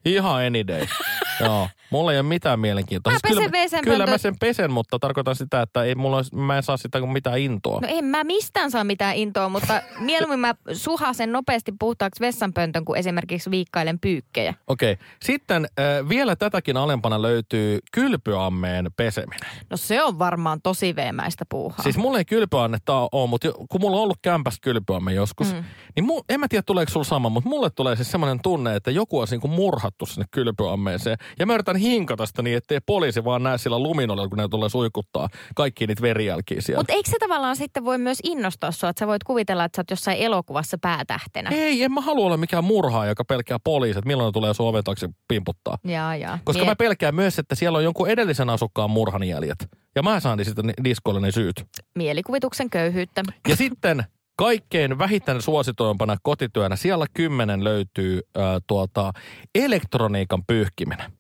Ihan 0.06 0.46
any 0.46 0.68
day. 0.68 0.88
Joo, 1.46 1.70
mulla 1.90 2.12
ei 2.12 2.18
ole 2.18 2.28
mitään 2.28 2.60
mielenkiintoa. 2.60 3.14
Mä 3.14 3.20
kyllä, 3.28 3.42
pesen 3.42 3.62
WC-pöntön. 3.62 3.92
kyllä 3.92 4.08
mä 4.08 4.18
sen 4.18 4.36
pesen, 4.40 4.72
mutta 4.72 5.00
tarkoitan 5.00 5.36
sitä, 5.36 5.62
että 5.62 5.84
ei 5.84 5.96
mulla 5.96 6.16
olisi, 6.16 6.36
mä 6.36 6.58
en 6.58 6.64
saa 6.64 6.78
sitä 6.78 7.00
kuin 7.00 7.12
mitään 7.12 7.40
intoa. 7.40 7.80
No 7.82 7.88
en 7.92 8.06
mä 8.06 8.24
mistään 8.24 8.72
saa 8.72 8.84
mitään 8.84 9.16
intoa, 9.16 9.50
mutta 9.50 9.82
mieluummin 10.00 10.40
mä 10.40 10.56
suhasen 10.74 11.32
nopeasti 11.32 11.74
puhtaaksi 11.80 12.22
vessanpöntön, 12.22 12.86
kuin 12.86 13.00
esimerkiksi 13.00 13.52
viikkailen 13.52 14.00
pyykkejä. 14.00 14.54
Okei. 14.68 14.98
Sitten 15.24 15.66
äh, 15.80 16.10
vielä 16.10 16.36
tätäkin 16.36 16.78
alempana 16.78 17.22
löytyy 17.22 17.80
kylpyammeen 17.92 18.92
peseminen. 18.98 19.50
No 19.70 19.78
se 19.78 20.04
on 20.04 20.20
varmaan 20.20 20.62
tosi 20.62 20.96
veemäistä 20.96 21.46
puuhaa. 21.50 21.84
Siis 21.84 21.98
mulla 21.98 22.18
ei 22.18 22.26
kylpyannetta 22.26 23.10
ole, 23.12 23.30
mutta 23.30 23.52
kun 23.70 23.82
mulla 23.82 23.98
on 23.98 24.04
ollut 24.04 24.20
kämpässä 24.22 24.60
kylpyamme 24.62 25.14
joskus, 25.14 25.54
mm. 25.54 25.64
niin 25.96 26.04
mu, 26.04 26.22
en 26.30 26.40
mä 26.40 26.48
tiedä 26.48 26.64
tuleeko 26.66 26.92
sulla 26.92 27.04
sama, 27.04 27.30
mutta 27.30 27.50
mulle 27.50 27.70
tulee 27.70 27.96
siis 27.96 28.12
semmoinen 28.12 28.40
tunne, 28.44 28.76
että 28.76 28.92
joku 28.92 29.20
olisi 29.20 29.34
niinku 29.34 29.48
murhattu 29.48 30.06
sinne 30.06 30.26
kylpyammeeseen. 30.32 31.18
Ja 31.40 31.46
mä 31.46 31.54
yritän 31.54 31.76
hinkata 31.80 32.26
sitä 32.26 32.42
niin, 32.42 32.58
ettei 32.58 32.80
poliisi 32.86 33.24
vaan 33.24 33.44
näe 33.44 33.58
sillä 33.58 33.80
luminolla, 33.80 34.28
kun 34.28 34.38
ne 34.38 34.48
tulee 34.48 34.70
suikuttaa 34.70 35.30
kaikki 35.56 35.88
niitä 35.88 36.02
verijälkiä 36.02 36.62
siellä. 36.62 36.80
Mutta 36.80 36.94
eikö 36.94 37.10
se 37.10 37.18
tavallaan 37.20 37.56
sitten 37.56 37.86
voi 37.86 37.98
myös 37.98 38.20
innostaa 38.24 38.72
sua, 38.72 38.90
että 38.90 39.00
sä 39.00 39.08
voit 39.08 39.24
kuvitella, 39.24 39.66
että 39.66 39.76
sä 39.76 39.80
oot 39.80 39.90
jossain 39.92 40.18
elokuvassa 40.18 40.78
päätähtenä? 40.82 41.50
Ei, 41.54 41.84
en 41.84 41.92
mä 41.92 42.02
halua 42.02 42.26
olla 42.26 42.38
mikään 42.38 42.64
murhaa, 42.64 43.06
joka 43.06 43.26
pelkää 43.26 43.58
poliisit, 43.64 44.06
milloin 44.06 44.28
ne 44.28 44.32
tulee 44.32 44.54
sun 44.54 44.68
oven 44.68 44.84
taakse 44.84 45.10
pimputtaa. 45.28 45.78
Jaa, 45.84 46.16
jaa. 46.16 46.40
Koska 46.44 46.62
Niin, 46.62 46.70
mä 46.72 46.76
pelkään 46.76 47.16
myös, 47.16 47.40
että 47.40 47.56
siellä 47.56 47.78
on 47.78 47.84
jonkun 47.84 48.10
edellisen 48.10 48.50
asukkaan 48.50 48.90
murhan 48.92 49.24
jäljet. 49.24 49.68
Ja 49.96 50.04
mä 50.04 50.20
saan 50.20 50.46
sitten 50.46 50.66
ni- 50.68 50.74
diskoille 50.84 51.22
ne 51.22 51.32
syyt. 51.32 51.64
Mielikuvituksen 51.96 52.70
köyhyyttä. 52.70 53.24
Ja 53.48 53.56
sitten 53.56 54.04
kaikkein 54.38 55.00
vähiten 55.00 55.42
suosituimpana 55.42 56.18
kotityönä 56.24 56.76
siellä 56.76 57.06
kymmenen 57.14 57.64
löytyy 57.64 58.22
äh, 58.38 58.44
tuota, 58.68 59.12
elektroniikan 59.56 60.44
pyyhkiminen. 60.48 61.12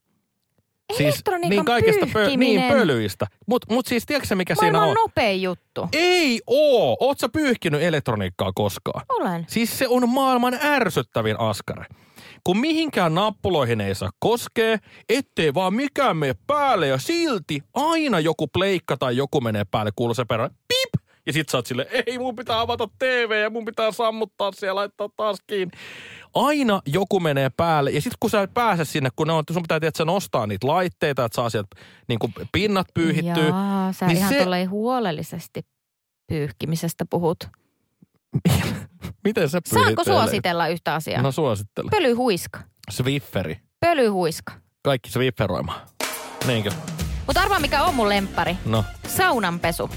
Elektroniikan 0.99 1.49
niin 1.49 1.65
kaikesta 1.65 2.05
pö- 2.05 2.37
niin 2.37 2.61
pölyistä. 2.63 3.27
Mutta 3.47 3.73
mut 3.73 3.85
siis 3.87 4.05
tiedätkö 4.05 4.35
mikä 4.35 4.55
siinä 4.55 4.71
Maailman 4.77 4.89
on? 4.89 4.95
nopein 5.07 5.41
juttu. 5.41 5.87
Ei 5.93 6.41
oo! 6.47 6.97
Oot 6.99 7.19
sä 7.19 7.29
pyyhkinyt 7.29 7.81
elektroniikkaa 7.81 8.51
koskaan? 8.55 9.05
Olen. 9.09 9.45
Siis 9.49 9.77
se 9.77 9.87
on 9.87 10.09
maailman 10.09 10.59
ärsyttävin 10.63 11.39
askare. 11.39 11.85
Kun 12.43 12.57
mihinkään 12.59 13.15
nappuloihin 13.15 13.81
ei 13.81 13.95
saa 13.95 14.09
koskea, 14.19 14.77
ettei 15.09 15.53
vaan 15.53 15.73
mikään 15.73 16.17
mene 16.17 16.35
päälle 16.47 16.87
ja 16.87 16.97
silti 16.97 17.63
aina 17.73 18.19
joku 18.19 18.47
pleikka 18.47 18.97
tai 18.97 19.17
joku 19.17 19.41
menee 19.41 19.63
päälle, 19.71 19.91
kuuluu 19.95 20.13
se 20.13 20.25
perään, 20.25 20.49
pip! 20.67 20.78
Ja 21.29 21.33
sit 21.33 21.49
sä 21.49 21.57
oot 21.57 21.65
silleen, 21.65 21.87
ei 22.05 22.17
mun 22.17 22.35
pitää 22.35 22.59
avata 22.59 22.87
TV 22.99 23.41
ja 23.43 23.49
mun 23.49 23.65
pitää 23.65 23.91
sammuttaa 23.91 24.51
siellä 24.51 24.69
ja 24.69 24.75
laittaa 24.75 25.09
taas 25.17 25.37
kiinni. 25.47 25.77
Aina 26.33 26.81
joku 26.85 27.19
menee 27.19 27.49
päälle 27.57 27.91
ja 27.91 28.01
sit 28.01 28.13
kun 28.19 28.29
sä 28.29 28.41
et 28.41 28.53
pääse 28.53 28.85
sinne, 28.85 29.09
kun 29.15 29.27
ne 29.27 29.33
on, 29.33 29.43
sun 29.51 29.61
pitää 29.61 29.79
tietää, 29.79 30.05
nostaa 30.05 30.47
niitä 30.47 30.67
laitteita, 30.67 31.25
että 31.25 31.35
saa 31.35 31.49
sieltä 31.49 31.67
niin 32.07 32.19
pinnat 32.51 32.87
pyyhittyä. 32.93 33.47
Jaa, 33.47 33.93
sä 33.93 34.07
niin 34.07 34.17
ihan 34.17 34.33
se- 34.33 34.43
se... 34.43 34.65
huolellisesti 34.65 35.61
pyyhkimisestä 36.27 37.05
puhut. 37.09 37.37
Miten 39.25 39.49
sä 39.49 39.61
pyyhit 39.73 39.85
Saanko 39.85 40.03
suositella 40.03 40.67
yhtä 40.67 40.93
asiaa? 40.93 41.21
No 41.21 41.31
suosittele. 41.31 41.89
Pölyhuiska. 41.89 42.59
Swifferi. 42.89 43.59
Pölyhuiska. 43.79 44.53
Kaikki 44.83 45.11
swifferoimaan. 45.11 45.81
Niinkö? 46.47 46.71
Mutta 47.27 47.41
arvaa 47.41 47.59
mikä 47.59 47.83
on 47.83 47.95
mun 47.95 48.09
lemppari. 48.09 48.57
No. 48.65 48.85
Saunanpesu. 49.07 49.89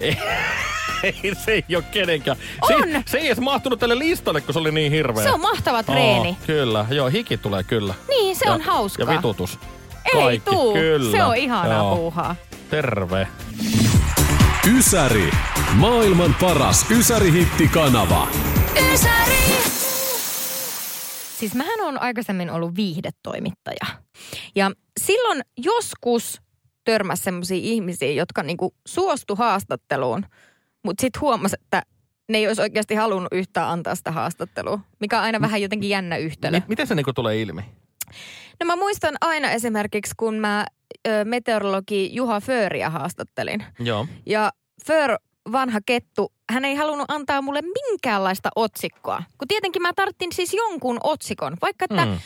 Ei, 0.00 0.16
se 1.44 1.52
ei 1.52 1.76
ole 1.76 1.84
kenenkään. 1.90 2.36
Se, 2.66 2.76
On! 2.76 2.88
ei- 2.88 3.02
se 3.06 3.18
ei 3.18 3.26
edes 3.26 3.40
mahtunut 3.40 3.78
tälle 3.78 3.98
listalle, 3.98 4.40
kun 4.40 4.52
se 4.52 4.58
oli 4.58 4.72
niin 4.72 4.92
hirveä. 4.92 5.22
Se 5.24 5.30
on 5.30 5.40
mahtava 5.40 5.82
treeni. 5.82 6.28
Oo, 6.28 6.36
kyllä, 6.46 6.86
joo, 6.90 7.08
hiki 7.08 7.36
tulee 7.36 7.62
kyllä. 7.62 7.94
Niin, 8.08 8.36
se 8.36 8.44
ja, 8.46 8.52
on 8.52 8.60
hauskaa. 8.60 9.06
Ja 9.12 9.16
vitutus. 9.18 9.58
Ei 10.04 10.20
Kaikki, 10.22 10.50
tuu. 10.50 10.72
Kyllä. 10.72 11.10
Se 11.16 11.24
on 11.24 11.36
ihanaa 11.36 11.78
Joo. 11.78 11.96
puuhaa. 11.96 12.36
Terve. 12.70 13.28
Ysäri. 14.76 15.30
Maailman 15.74 16.36
paras 16.40 16.86
Ysäri-hittikanava. 16.90 18.28
Siis 21.38 21.54
mähän 21.54 21.80
on 21.80 22.02
aikaisemmin 22.02 22.50
ollut 22.50 22.76
viihdetoimittaja. 22.76 23.86
Ja 24.56 24.70
silloin 25.00 25.40
joskus 25.56 26.40
törmäsi 26.84 27.22
semmoisia 27.22 27.58
ihmisiä, 27.60 28.12
jotka 28.12 28.42
niinku 28.42 28.74
suostu 28.88 29.36
haastatteluun, 29.36 30.26
mutta 30.84 31.00
sitten 31.00 31.20
huomasi, 31.20 31.56
että 31.62 31.82
ne 32.28 32.38
ei 32.38 32.46
olisi 32.48 32.62
oikeasti 32.62 32.94
halunnut 32.94 33.32
yhtään 33.32 33.68
antaa 33.68 33.94
sitä 33.94 34.12
haastattelua, 34.12 34.80
mikä 35.00 35.18
on 35.18 35.24
aina 35.24 35.40
vähän 35.40 35.62
jotenkin 35.62 35.90
jännä 35.90 36.16
yhtälö. 36.16 36.58
M- 36.60 36.62
miten 36.68 36.86
se 36.86 36.94
niinku 36.94 37.12
tulee 37.12 37.40
ilmi? 37.40 37.62
No 38.60 38.66
mä 38.66 38.76
muistan 38.76 39.14
aina 39.20 39.50
esimerkiksi, 39.50 40.14
kun 40.16 40.34
mä 40.34 40.66
ö, 41.08 41.24
meteorologi 41.24 42.10
Juha 42.14 42.40
Fööriä 42.40 42.90
haastattelin. 42.90 43.64
Joo. 43.78 44.06
Ja 44.26 44.50
Föör, 44.86 45.16
vanha 45.52 45.80
kettu, 45.86 46.32
hän 46.52 46.64
ei 46.64 46.74
halunnut 46.74 47.10
antaa 47.10 47.42
mulle 47.42 47.62
minkäänlaista 47.62 48.48
otsikkoa. 48.56 49.22
Kun 49.38 49.48
tietenkin 49.48 49.82
mä 49.82 49.92
tarttin 49.96 50.32
siis 50.32 50.54
jonkun 50.54 50.98
otsikon. 51.04 51.56
Vaikka 51.62 51.84
että 51.90 52.04
Mm. 52.06 52.18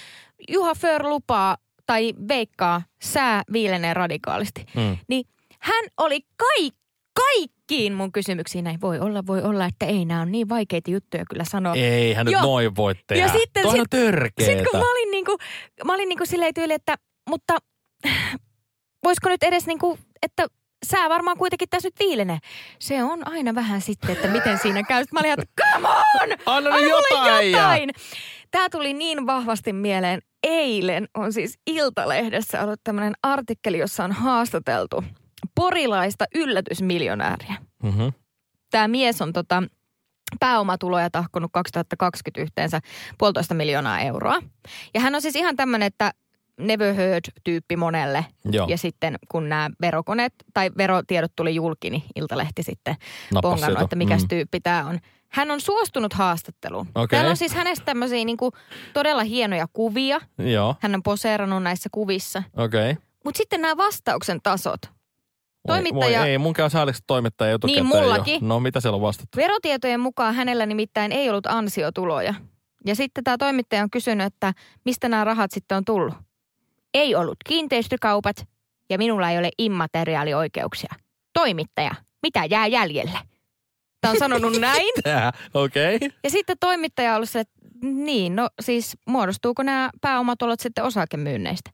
Juha 0.49 0.75
Föör 0.75 1.02
lupaa 1.08 1.56
tai 1.87 2.14
veikkaa, 2.28 2.82
sää 3.02 3.42
viilenee 3.52 3.94
radikaalisti. 3.94 4.66
Mm. 4.76 4.96
Niin 5.08 5.25
hän 5.61 5.84
oli 5.99 6.20
kaikki 6.37 7.53
kaikkiin 7.68 7.92
mun 7.92 8.12
kysymyksiin 8.12 8.64
näin. 8.64 8.80
Voi 8.80 8.99
olla, 9.00 9.26
voi 9.26 9.42
olla, 9.42 9.64
että 9.66 9.87
ei 9.87 10.04
nämä 10.04 10.21
on 10.21 10.33
niin 10.33 10.49
vaikeita 10.49 10.90
juttuja 10.90 11.25
kyllä 11.30 11.44
sanoa. 11.44 11.75
Eihän 11.75 12.26
nyt 12.26 12.33
Joo. 12.33 12.42
noin 12.42 12.76
voi 12.76 12.94
tehdä. 13.06 13.23
Ja 13.26 13.33
sitten 13.33 13.62
Toi 13.62 13.73
on 13.73 13.78
sit- 13.78 13.90
törkeetä. 13.90 14.52
Sitten 14.52 14.66
kun 14.71 14.80
mä 14.80 14.90
olin 14.90 15.11
niinku, 15.11 15.37
mä 15.85 15.94
olin 15.94 16.09
niinku 16.09 16.26
silleen 16.26 16.54
tyyli, 16.54 16.73
että 16.73 16.97
mutta 17.30 17.56
voisiko 19.04 19.28
nyt 19.28 19.42
edes 19.42 19.66
niinku, 19.66 19.99
että 20.23 20.47
sää 20.87 21.09
varmaan 21.09 21.38
kuitenkin 21.38 21.68
tässä 21.68 21.87
nyt 21.87 21.94
viilenee. 22.00 22.38
Se 22.80 23.02
on 23.02 23.28
aina 23.28 23.54
vähän 23.54 23.80
sitten, 23.80 24.11
että 24.11 24.28
miten 24.28 24.59
siinä 24.59 24.83
käy. 24.83 25.02
Sitten 25.02 25.14
mä 25.16 25.21
olin, 25.21 25.40
että 25.40 25.62
come 25.73 25.88
on! 25.88 25.94
Anna 26.23 26.26
nyt 26.37 26.40
Anna 26.47 26.71
mulle 26.71 26.88
jotain! 26.88 27.50
ja- 27.52 27.59
jotain! 27.59 27.90
Tämä 28.50 28.68
tuli 28.68 28.92
niin 28.94 29.26
vahvasti 29.26 29.73
mieleen. 29.73 30.21
Eilen 30.42 31.09
on 31.14 31.33
siis 31.33 31.59
Iltalehdessä 31.66 32.62
ollut 32.62 32.80
tämmöinen 32.85 33.12
artikkeli, 33.23 33.78
jossa 33.78 34.04
on 34.04 34.12
haastateltu 34.12 35.04
porilaista 35.54 36.25
yllätysmiljonääriä. 36.34 37.54
Mhm. 37.82 38.08
Tämä 38.70 38.88
mies 38.88 39.23
on 39.23 39.32
tota, 39.32 39.62
pääomatuloja 40.40 41.11
tahkonut 41.11 41.50
2020 41.52 42.40
yhteensä 42.40 42.80
puolitoista 43.18 43.54
miljoonaa 43.54 44.00
euroa. 44.00 44.37
Ja 44.94 45.00
hän 45.00 45.14
on 45.14 45.23
siis 45.23 45.37
ihan 45.37 45.56
tämmöinen, 45.56 45.87
että 45.87 46.12
never 46.61 46.94
heard-tyyppi 46.94 47.76
monelle. 47.76 48.26
Joo, 48.44 48.66
Ja 48.68 48.78
sitten 48.78 49.16
kun 49.28 49.49
nämä 49.49 49.70
verokoneet 49.80 50.34
tai 50.54 50.70
verotiedot 50.78 51.32
tuli 51.37 51.54
julki, 51.54 51.90
niin 51.90 52.02
Iltalehti 52.16 52.62
sitten 52.62 52.96
nappas 53.34 53.50
pongannut, 53.50 53.82
että 53.82 53.96
mikä 53.96 54.16
Mm. 54.16 54.28
tyyppi 54.28 54.61
tämä 54.61 54.84
on. 54.87 54.99
Hän 55.28 55.50
on 55.50 55.61
suostunut 55.61 56.12
haastatteluun. 56.12 56.88
Okei. 56.94 57.16
Täällä 57.16 57.30
on 57.30 57.37
siis 57.37 57.54
hänestä 57.54 57.84
tämmöisiä 57.84 58.25
niinku 58.25 58.52
todella 58.92 59.23
hienoja 59.25 59.66
kuvia. 59.73 60.20
Joo, 60.38 60.76
Hän 60.80 60.94
on 60.94 61.02
poseerannut 61.02 61.62
näissä 61.62 61.88
kuvissa. 61.92 62.42
Okay. 62.56 62.94
Mutta 63.25 63.38
sitten 63.38 63.61
nämä 63.62 63.76
vastauksen 63.76 64.40
tasot. 64.42 64.80
Toimittaja- 65.68 66.18
Voi, 66.21 66.28
ei, 66.28 66.38
mun 66.38 66.52
käy 66.52 66.71
sääliksi 66.71 67.02
toimittaja 67.06 67.54
etukäteen 67.54 67.85
Niin, 67.87 67.97
mullakin. 67.97 68.35
Jo. 68.35 68.40
No 68.49 68.61
mitä 68.61 68.80
siellä 68.80 68.97
on 68.97 69.02
vastattu? 69.02 69.37
Verotietojen 69.37 70.00
mukaan 70.00 70.35
hänellä 70.35 70.66
nimittäin 70.66 71.12
ei 71.12 71.30
ollut 71.30 71.47
ansiotuloja. 71.47 72.35
Ja 72.87 72.94
sitten 72.94 73.25
tämä 73.25 73.38
toimittaja 73.38 73.83
on 73.83 73.90
kysynyt, 73.90 74.26
että 74.26 74.52
mistä 74.85 75.09
nämä 75.09 75.25
rahat 75.25 75.50
sitten 75.50 75.76
on 75.76 75.85
tullut. 75.85 76.14
Ei 76.94 77.14
ollut 77.14 77.37
kiinteistökaupat 77.49 78.37
ja 78.90 78.99
minulla 78.99 79.30
ei 79.30 79.38
ole 79.38 79.50
immateriaalioikeuksia. 79.59 80.94
Toimittaja, 81.33 81.94
mitä 82.23 82.44
jää 82.44 82.66
jäljelle? 82.66 83.18
Tämä 84.00 84.12
on 84.12 84.18
sanonut 84.18 84.61
näin. 84.61 84.92
Okei. 85.54 85.97
Okay. 85.97 86.11
Ja 86.25 86.30
sitten 86.30 86.56
toimittaja 86.61 87.11
on 87.11 87.16
ollut 87.16 87.30
se, 87.30 87.40
että 87.40 87.54
niin, 87.83 88.37
no 88.37 88.49
siis 88.61 88.97
muodostuuko 89.06 89.62
nämä 89.62 89.90
pääomatulot 90.00 90.61
sitten 90.61 90.85
osakemyynneistä? 90.85 91.71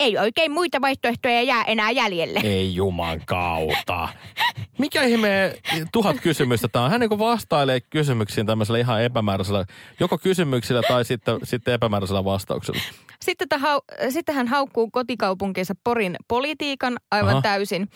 Ei 0.00 0.18
oikein 0.18 0.52
muita 0.52 0.80
vaihtoehtoja 0.80 1.42
jää 1.42 1.64
enää 1.64 1.90
jäljelle. 1.90 2.40
Ei 2.44 2.74
juman 2.74 3.20
kautta. 3.26 4.08
Mikä 4.78 5.02
ihme 5.02 5.54
tuhat 5.92 6.16
kysymystä 6.22 6.68
tämä 6.68 6.84
on? 6.84 6.90
Hän 6.90 7.00
niin 7.00 7.18
vastailee 7.18 7.80
kysymyksiin 7.80 8.46
tämmöisellä 8.46 8.78
ihan 8.78 9.02
epämääräisellä, 9.02 9.64
joko 10.00 10.18
kysymyksillä 10.18 10.82
tai 10.88 11.04
sitten, 11.04 11.38
sitten 11.42 11.74
epämääräisellä 11.74 12.24
vastauksella. 12.24 12.80
Sitten, 13.22 13.48
tä 13.48 13.56
hau- 13.56 14.10
sitten 14.10 14.34
hän 14.34 14.48
haukkuu 14.48 14.90
kotikaupunkinsa 14.90 15.74
Porin 15.84 16.16
politiikan 16.28 16.96
aivan 17.10 17.32
Aha. 17.32 17.42
Täysin. 17.42 17.88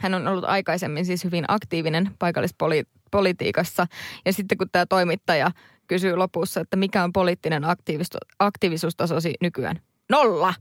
Hän 0.00 0.14
on 0.14 0.28
ollut 0.28 0.44
aikaisemmin 0.44 1.06
siis 1.06 1.24
hyvin 1.24 1.44
aktiivinen 1.48 2.10
paikallispolitiikassa. 2.18 3.86
Ja 4.26 4.32
sitten 4.32 4.58
kun 4.58 4.68
tämä 4.72 4.86
toimittaja 4.86 5.50
kysyy 5.86 6.16
lopussa, 6.16 6.60
että 6.60 6.76
mikä 6.76 7.04
on 7.04 7.12
poliittinen 7.12 7.62
aktiivis- 7.64 8.34
aktiivisuustasosi 8.38 9.34
nykyään. 9.40 9.80
Nolla! 10.10 10.54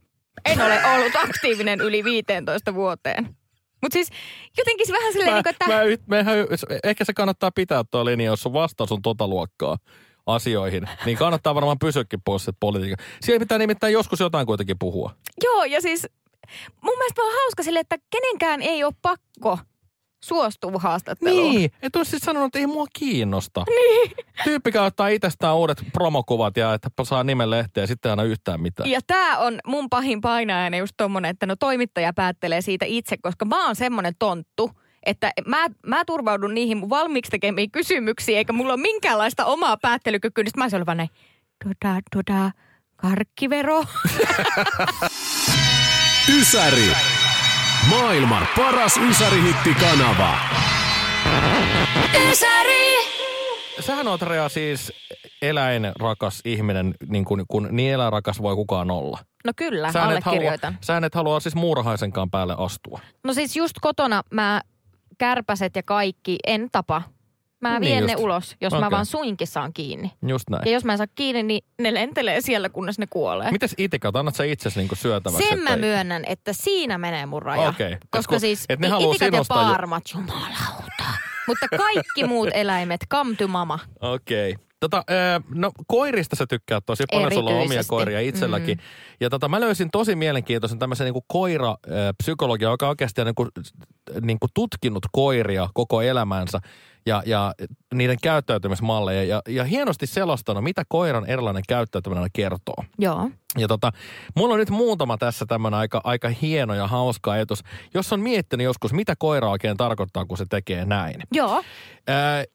En 0.45 0.61
ole 0.61 0.85
ollut 0.85 1.15
aktiivinen 1.15 1.81
yli 1.81 2.03
15 2.03 2.73
vuoteen. 2.73 3.35
Mutta 3.81 3.93
siis 3.93 4.09
jotenkin 4.57 4.87
se 4.87 4.93
vähän 4.93 5.13
silleen, 5.13 5.31
Mä, 5.31 5.35
niin 5.35 5.43
kuin, 5.43 5.51
että... 5.53 5.67
mä, 5.67 6.17
mehän, 6.17 6.37
ehkä 6.83 7.05
se 7.05 7.13
kannattaa 7.13 7.51
pitää 7.55 7.83
tuo 7.91 8.05
linja, 8.05 8.25
jos 8.25 8.41
sun 8.41 8.53
vastaus 8.53 8.91
on 8.91 9.01
tota 9.01 9.27
luokkaa 9.27 9.77
asioihin, 10.25 10.89
niin 11.05 11.17
kannattaa 11.17 11.55
varmaan 11.55 11.79
pysyäkin 11.79 12.21
pois 12.25 12.43
sieltä 12.43 12.57
politiikkaa. 12.59 13.05
Siellä 13.21 13.39
pitää 13.39 13.57
nimittäin 13.57 13.93
joskus 13.93 14.19
jotain 14.19 14.45
kuitenkin 14.45 14.79
puhua. 14.79 15.11
Joo, 15.43 15.63
ja 15.63 15.81
siis 15.81 16.07
mun 16.81 16.97
mielestä 16.97 17.21
vaan 17.21 17.33
hauska 17.33 17.63
sille, 17.63 17.79
että 17.79 17.97
kenenkään 18.09 18.61
ei 18.61 18.83
ole 18.83 18.93
pakko 19.01 19.59
suostua 20.23 20.71
haastatteluun. 20.79 21.55
Niin, 21.55 21.71
et 21.81 21.95
olisi 21.95 22.11
siis 22.11 22.23
sanonut, 22.23 22.47
että 22.47 22.59
ei 22.59 22.67
mua 22.67 22.85
kiinnosta. 22.93 23.65
Niin. 23.79 24.11
Tyyppi 24.43 24.77
ottaa 24.77 25.07
itsestään 25.07 25.55
uudet 25.55 25.83
promokuvat 25.93 26.57
ja 26.57 26.73
että 26.73 26.89
saa 27.03 27.23
nimen 27.23 27.49
lehteen 27.49 27.83
ja 27.83 27.87
sitten 27.87 28.09
ei 28.09 28.11
aina 28.11 28.23
yhtään 28.23 28.61
mitään. 28.61 28.89
Ja 28.89 28.99
tämä 29.07 29.37
on 29.37 29.59
mun 29.67 29.89
pahin 29.89 30.21
painajainen 30.21 30.77
just 30.77 30.93
tommonen, 30.97 31.29
että 31.29 31.45
no 31.45 31.55
toimittaja 31.55 32.13
päättelee 32.13 32.61
siitä 32.61 32.85
itse, 32.85 33.17
koska 33.21 33.45
mä 33.45 33.65
oon 33.65 33.75
semmonen 33.75 34.13
tonttu, 34.19 34.71
että 35.05 35.31
mä, 35.45 35.67
mä 35.85 36.05
turvaudun 36.05 36.53
niihin 36.53 36.77
mun 36.77 36.89
valmiiksi 36.89 37.31
tekemiin 37.31 37.71
kysymyksiin, 37.71 38.37
eikä 38.37 38.53
mulla 38.53 38.73
ole 38.73 38.81
minkäänlaista 38.81 39.45
omaa 39.45 39.77
päättelykykyä, 39.77 40.43
niin 40.43 40.51
mä 40.57 40.63
olisin 40.63 40.77
ollut 40.77 40.87
vaan 40.87 40.97
näin, 40.97 41.09
tota, 41.63 42.01
tota, 42.15 42.51
karkkivero. 42.95 43.85
Ysäri. 46.39 46.91
Maailman 47.87 48.47
paras 48.55 48.97
Ysäri-hittikanava. 48.97 50.33
Sähän 53.79 54.07
oot 54.07 54.21
Rea 54.21 54.49
siis 54.49 54.91
eläinrakas 55.41 56.41
ihminen, 56.45 56.93
niin 57.09 57.25
kuin 57.25 57.45
kun 57.47 57.67
niin 57.71 57.93
eläinrakas 57.93 58.41
voi 58.41 58.55
kukaan 58.55 58.91
olla. 58.91 59.19
No 59.45 59.51
kyllä, 59.55 59.91
Sä 59.91 59.99
et, 59.99 60.03
halua, 60.05 60.19
allekirjoitan. 60.25 60.77
sä 60.81 60.97
et 60.97 61.15
halua 61.15 61.39
siis 61.39 61.55
muurahaisenkaan 61.55 62.31
päälle 62.31 62.55
astua. 62.57 62.99
No 63.23 63.33
siis 63.33 63.55
just 63.55 63.73
kotona 63.81 64.23
mä 64.31 64.61
kärpäset 65.17 65.75
ja 65.75 65.83
kaikki 65.83 66.37
en 66.47 66.67
tapa. 66.71 67.01
Mä 67.61 67.79
Niin 67.79 67.91
vien 67.91 68.05
ne 68.05 68.11
just. 68.13 68.23
ulos, 68.23 68.55
jos 68.61 68.73
Okei. 68.73 68.83
mä 68.83 68.91
vaan 68.91 69.05
suinkin 69.05 69.47
saan 69.47 69.73
kiinni. 69.73 70.11
Just 70.27 70.49
näin. 70.49 70.61
Ja 70.65 70.71
jos 70.71 70.85
mä 70.85 70.91
en 70.91 70.97
saa 70.97 71.07
kiinni, 71.15 71.43
niin 71.43 71.63
ne 71.81 71.93
lentelee 71.93 72.41
siellä, 72.41 72.69
kunnes 72.69 72.99
ne 72.99 73.05
kuolee. 73.09 73.51
Mites 73.51 73.75
itikat, 73.77 74.15
annat 74.15 74.35
sä 74.35 74.43
itsesi 74.43 74.79
niinku 74.79 74.95
syötäväksi? 74.95 75.47
Sen 75.49 75.59
mä 75.59 75.69
että- 75.69 75.79
myönnän, 75.79 76.23
että 76.27 76.53
siinä 76.53 76.97
menee 76.97 77.25
mun 77.25 77.41
raja. 77.41 77.73
Et 77.79 77.97
Koska 78.09 78.29
kun- 78.33 78.39
siis 78.39 78.65
et 78.69 78.79
ne 78.79 78.87
itikat 78.87 79.33
ja 79.33 79.37
jo- 79.37 79.43
paarmat, 79.47 80.03
jumalauta. 80.13 81.03
Mutta 81.47 81.67
kaikki 81.77 82.23
muut 82.27 82.49
eläimet, 82.53 83.01
come 83.11 83.35
to 83.35 83.47
mama. 83.47 83.79
Okei. 84.01 84.55
Tota, 84.79 85.03
ö, 85.09 85.41
no 85.55 85.71
koirista 85.87 86.35
sä 86.35 86.45
tykkäät 86.47 86.83
tosi 86.85 87.03
paljon, 87.11 87.33
sulla 87.33 87.49
on 87.49 87.61
omia 87.61 87.81
koiria 87.87 88.19
itselläkin. 88.19 88.77
Mm. 88.77 88.83
Ja 89.19 89.29
tota, 89.29 89.47
mä 89.49 89.59
löysin 89.59 89.89
tosi 89.91 90.15
mielenkiintoisen 90.15 90.79
tämmöisen 90.79 91.05
niin 91.13 91.23
koira-psykologia, 91.27 92.69
joka 92.69 92.89
oikeasti 92.89 93.21
on 93.21 93.25
niin 93.27 93.35
kuin, 93.35 93.49
niin 94.21 94.39
kuin 94.39 94.49
tutkinut 94.53 95.05
koiria 95.11 95.69
koko 95.73 96.01
elämänsä 96.01 96.59
ja, 97.09 97.23
ja 97.25 97.53
niiden 97.93 98.17
käyttäytymismalleja. 98.21 99.23
Ja, 99.23 99.41
ja 99.47 99.63
hienosti 99.63 100.07
selostanut, 100.07 100.63
mitä 100.63 100.83
koiran 100.87 101.25
erilainen 101.25 101.63
käyttäytyminen 101.67 102.29
kertoo. 102.33 102.83
Joo. 102.97 103.29
Ja 103.57 103.67
tota, 103.67 103.91
mulla 104.35 104.53
on 104.53 104.59
nyt 104.59 104.69
muutama 104.69 105.17
tässä 105.17 105.45
tämmöinen 105.45 105.79
aika, 105.79 106.01
aika 106.03 106.29
hieno 106.29 106.73
ja 106.73 106.87
hauska 106.87 107.31
ajatus. 107.31 107.63
Jos 107.93 108.13
on 108.13 108.19
miettinyt 108.19 108.63
joskus, 108.63 108.93
mitä 108.93 109.15
koira 109.15 109.49
oikein 109.49 109.77
tarkoittaa, 109.77 110.25
kun 110.25 110.37
se 110.37 110.45
tekee 110.49 110.85
näin. 110.85 111.21
Joo. 111.31 111.63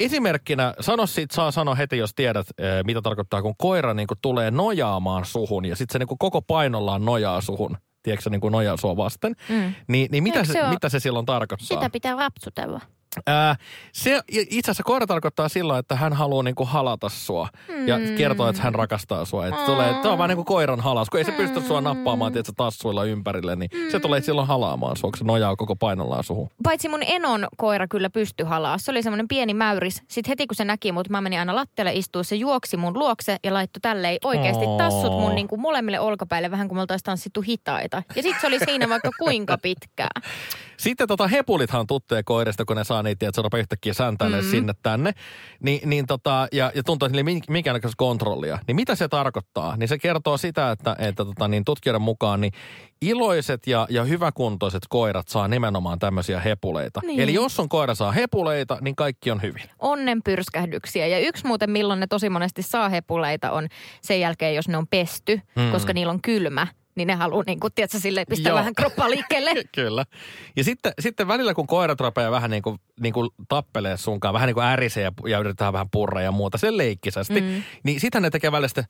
Esimerkkinä, 0.00 0.74
sano 0.80 1.06
siitä, 1.06 1.34
saa 1.34 1.50
sanoa 1.50 1.74
heti, 1.74 1.98
jos 1.98 2.14
tiedät, 2.14 2.46
mitä 2.84 3.02
tarkoittaa, 3.02 3.42
kun 3.42 3.54
koira 3.58 3.94
niin 3.94 4.06
kuin 4.06 4.18
tulee 4.22 4.50
nojaamaan 4.50 5.24
suhun 5.24 5.64
ja 5.64 5.76
sitten 5.76 5.92
se 5.92 5.98
niin 5.98 6.08
kuin 6.08 6.18
koko 6.18 6.42
painollaan 6.42 7.04
nojaa 7.04 7.40
suhun. 7.40 7.76
Tiedätkö 8.02 8.30
niin 8.30 8.40
kuin 8.40 8.52
nojaa 8.52 8.76
sua 8.76 8.96
vasten? 8.96 9.36
Mm. 9.48 9.74
Niin, 9.88 10.08
niin 10.10 10.22
mitä, 10.22 10.38
Eikö 10.38 10.46
se, 10.46 10.52
se 10.52 10.64
oo- 10.64 10.70
mitä 10.70 10.88
se 10.88 11.00
silloin 11.00 11.26
tarkoittaa? 11.26 11.66
Sitä 11.66 11.90
pitää 11.90 12.16
rapsutella. 12.16 12.80
Ää, 13.26 13.56
se 13.92 14.20
itse 14.30 14.70
asiassa 14.70 14.82
koira 14.82 15.06
tarkoittaa 15.06 15.48
silloin, 15.48 15.78
että 15.78 15.96
hän 15.96 16.12
haluaa 16.12 16.42
niinku 16.42 16.64
halata 16.64 17.08
sua 17.08 17.48
ja 17.86 17.98
Mm. 17.98 18.04
kertoo, 18.16 18.48
että 18.48 18.62
hän 18.62 18.74
rakastaa 18.74 19.24
sua. 19.24 19.46
Että 19.46 19.60
tulee, 19.66 19.94
tämä 19.94 20.12
on 20.12 20.18
vähän 20.18 20.28
niin 20.28 20.36
kuin 20.36 20.44
koiran 20.44 20.80
halas, 20.80 21.10
kun 21.10 21.18
ei 21.18 21.24
se 21.24 21.32
pysty 21.32 21.60
sua 21.60 21.80
nappaamaan 21.80 22.32
tiedätkö, 22.32 22.52
tassuilla 22.56 23.04
ympärille, 23.04 23.56
niin 23.56 23.70
se 23.92 24.00
tulee 24.00 24.20
silloin 24.20 24.48
halaamaan 24.48 24.96
sua, 24.96 25.10
kun 25.10 25.18
se 25.18 25.24
nojaa 25.24 25.56
koko 25.56 25.76
painollaan 25.76 26.24
suhun. 26.24 26.48
Paitsi 26.62 26.88
mun 26.88 27.02
enon 27.06 27.46
koira 27.56 27.88
kyllä 27.88 28.10
pysty 28.10 28.44
halaa. 28.44 28.78
Se 28.78 28.90
oli 28.90 29.02
semmoinen 29.02 29.28
pieni 29.28 29.54
mäyris. 29.54 30.02
Sitten 30.08 30.28
heti 30.30 30.46
kun 30.46 30.54
se 30.56 30.64
näki 30.64 30.92
mut, 30.92 31.08
mä 31.08 31.20
menin 31.20 31.38
aina 31.38 31.54
lattialle 31.54 31.92
istua, 31.92 32.22
se 32.22 32.36
juoksi 32.36 32.76
mun 32.76 32.98
luokse 32.98 33.36
ja 33.44 33.54
laittoi 33.54 33.80
tälleen 33.80 34.18
oikeasti 34.24 34.64
Oo. 34.64 34.78
tassut 34.78 35.12
mun 35.12 35.34
niin 35.34 35.48
kuin 35.48 35.60
molemmille 35.60 36.00
olkapäille 36.00 36.50
vähän 36.50 36.68
kuin 36.68 36.76
me 36.76 36.80
oltaisiin 36.80 37.04
tanssittu 37.04 37.40
hitaita. 37.40 38.02
Ja 38.16 38.22
sitten 38.22 38.40
se 38.40 38.46
oli 38.46 38.58
siinä 38.58 38.88
vaikka 38.88 39.10
kuinka 39.18 39.58
pitkään. 39.62 40.22
Sitten 40.76 41.08
tota 41.08 41.28
hepulithan 41.28 41.86
tuttee 41.86 42.22
koirista, 42.22 42.64
kun 42.64 42.76
ne 42.76 42.84
saa 42.84 43.02
niitä, 43.04 43.28
että 43.28 43.36
se 43.36 43.42
rupeaa 43.42 43.60
yhtäkkiä 43.60 43.94
säntäilee 43.94 44.42
mm. 44.42 44.48
sinne 44.50 44.72
tänne. 44.82 45.12
Ni, 45.62 45.80
niin 45.84 46.06
tota, 46.06 46.48
ja, 46.52 46.72
ja 46.74 46.82
tuntuu, 46.82 47.06
että 47.06 47.18
niillä 47.22 47.30
ei 47.30 47.40
minkäännäköistä 47.48 47.94
kontrollia. 47.98 48.58
Niin 48.66 48.76
mitä 48.76 48.94
se 48.94 49.08
tarkoittaa? 49.08 49.76
Niin 49.76 49.88
se 49.88 49.98
kertoo 49.98 50.36
sitä, 50.36 50.70
että, 50.70 50.96
että 50.98 51.24
tota, 51.24 51.48
niin 51.48 51.64
tutkijoiden 51.64 52.02
mukaan 52.02 52.40
niin 52.40 52.52
iloiset 53.02 53.66
ja, 53.66 53.86
ja 53.90 54.04
hyväkuntoiset 54.04 54.82
koirat 54.88 55.28
saa 55.28 55.48
nimenomaan 55.48 55.98
tämmöisiä 55.98 56.40
hepuleita. 56.40 57.00
Niin. 57.04 57.20
Eli 57.20 57.34
jos 57.34 57.60
on 57.60 57.68
koira 57.68 57.94
saa 57.94 58.12
hepuleita, 58.12 58.78
niin 58.80 58.96
kaikki 58.96 59.30
on 59.30 59.42
hyvin. 59.42 59.62
Onnen 59.78 60.22
pyrskähdyksiä. 60.22 61.06
Ja 61.06 61.18
yksi 61.18 61.46
muuten, 61.46 61.70
milloin 61.70 62.00
ne 62.00 62.06
tosi 62.06 62.28
monesti 62.30 62.62
saa 62.62 62.88
hepuleita, 62.88 63.50
on 63.50 63.68
sen 64.02 64.20
jälkeen, 64.20 64.54
jos 64.54 64.68
ne 64.68 64.76
on 64.76 64.86
pesty, 64.86 65.40
Mm. 65.56 65.62
mm. 65.62 65.70
koska 65.72 65.92
niillä 65.92 66.10
on 66.10 66.22
kylmä. 66.22 66.66
Niin 66.94 67.08
ne 67.08 67.14
haluaa, 67.14 67.44
niin 67.46 67.60
kuin, 67.60 67.72
tiedätkö, 67.74 67.98
sille 67.98 68.24
pistää 68.24 68.50
Joo. 68.50 68.58
vähän 68.58 68.74
kroppaa 68.74 69.10
liikkeelle. 69.10 69.50
Kyllä. 69.74 70.04
Ja 70.56 70.64
sitten, 70.64 70.92
sitten 71.00 71.28
välillä, 71.28 71.54
kun 71.54 71.66
koirat 71.66 72.00
rupeaa 72.00 72.30
vähän 72.30 72.50
niin 72.50 72.62
kuin, 72.62 72.78
niin 73.00 73.14
kuin 73.14 73.30
tappelee 73.48 73.96
sunkaan, 73.96 74.34
vähän 74.34 74.46
niin 74.46 74.54
kuin 74.54 74.66
ärisee 74.66 75.02
ja, 75.02 75.12
ja 75.26 75.38
yritetään 75.38 75.72
vähän 75.72 75.90
purra 75.90 76.22
ja 76.22 76.32
muuta, 76.32 76.58
sen 76.58 76.76
leikkisesti, 76.76 77.40
mm. 77.40 77.62
niin 77.82 78.00
sitä 78.00 78.20
ne 78.20 78.30
tekee 78.30 78.52
välillä 78.52 78.68
sitten 78.68 78.84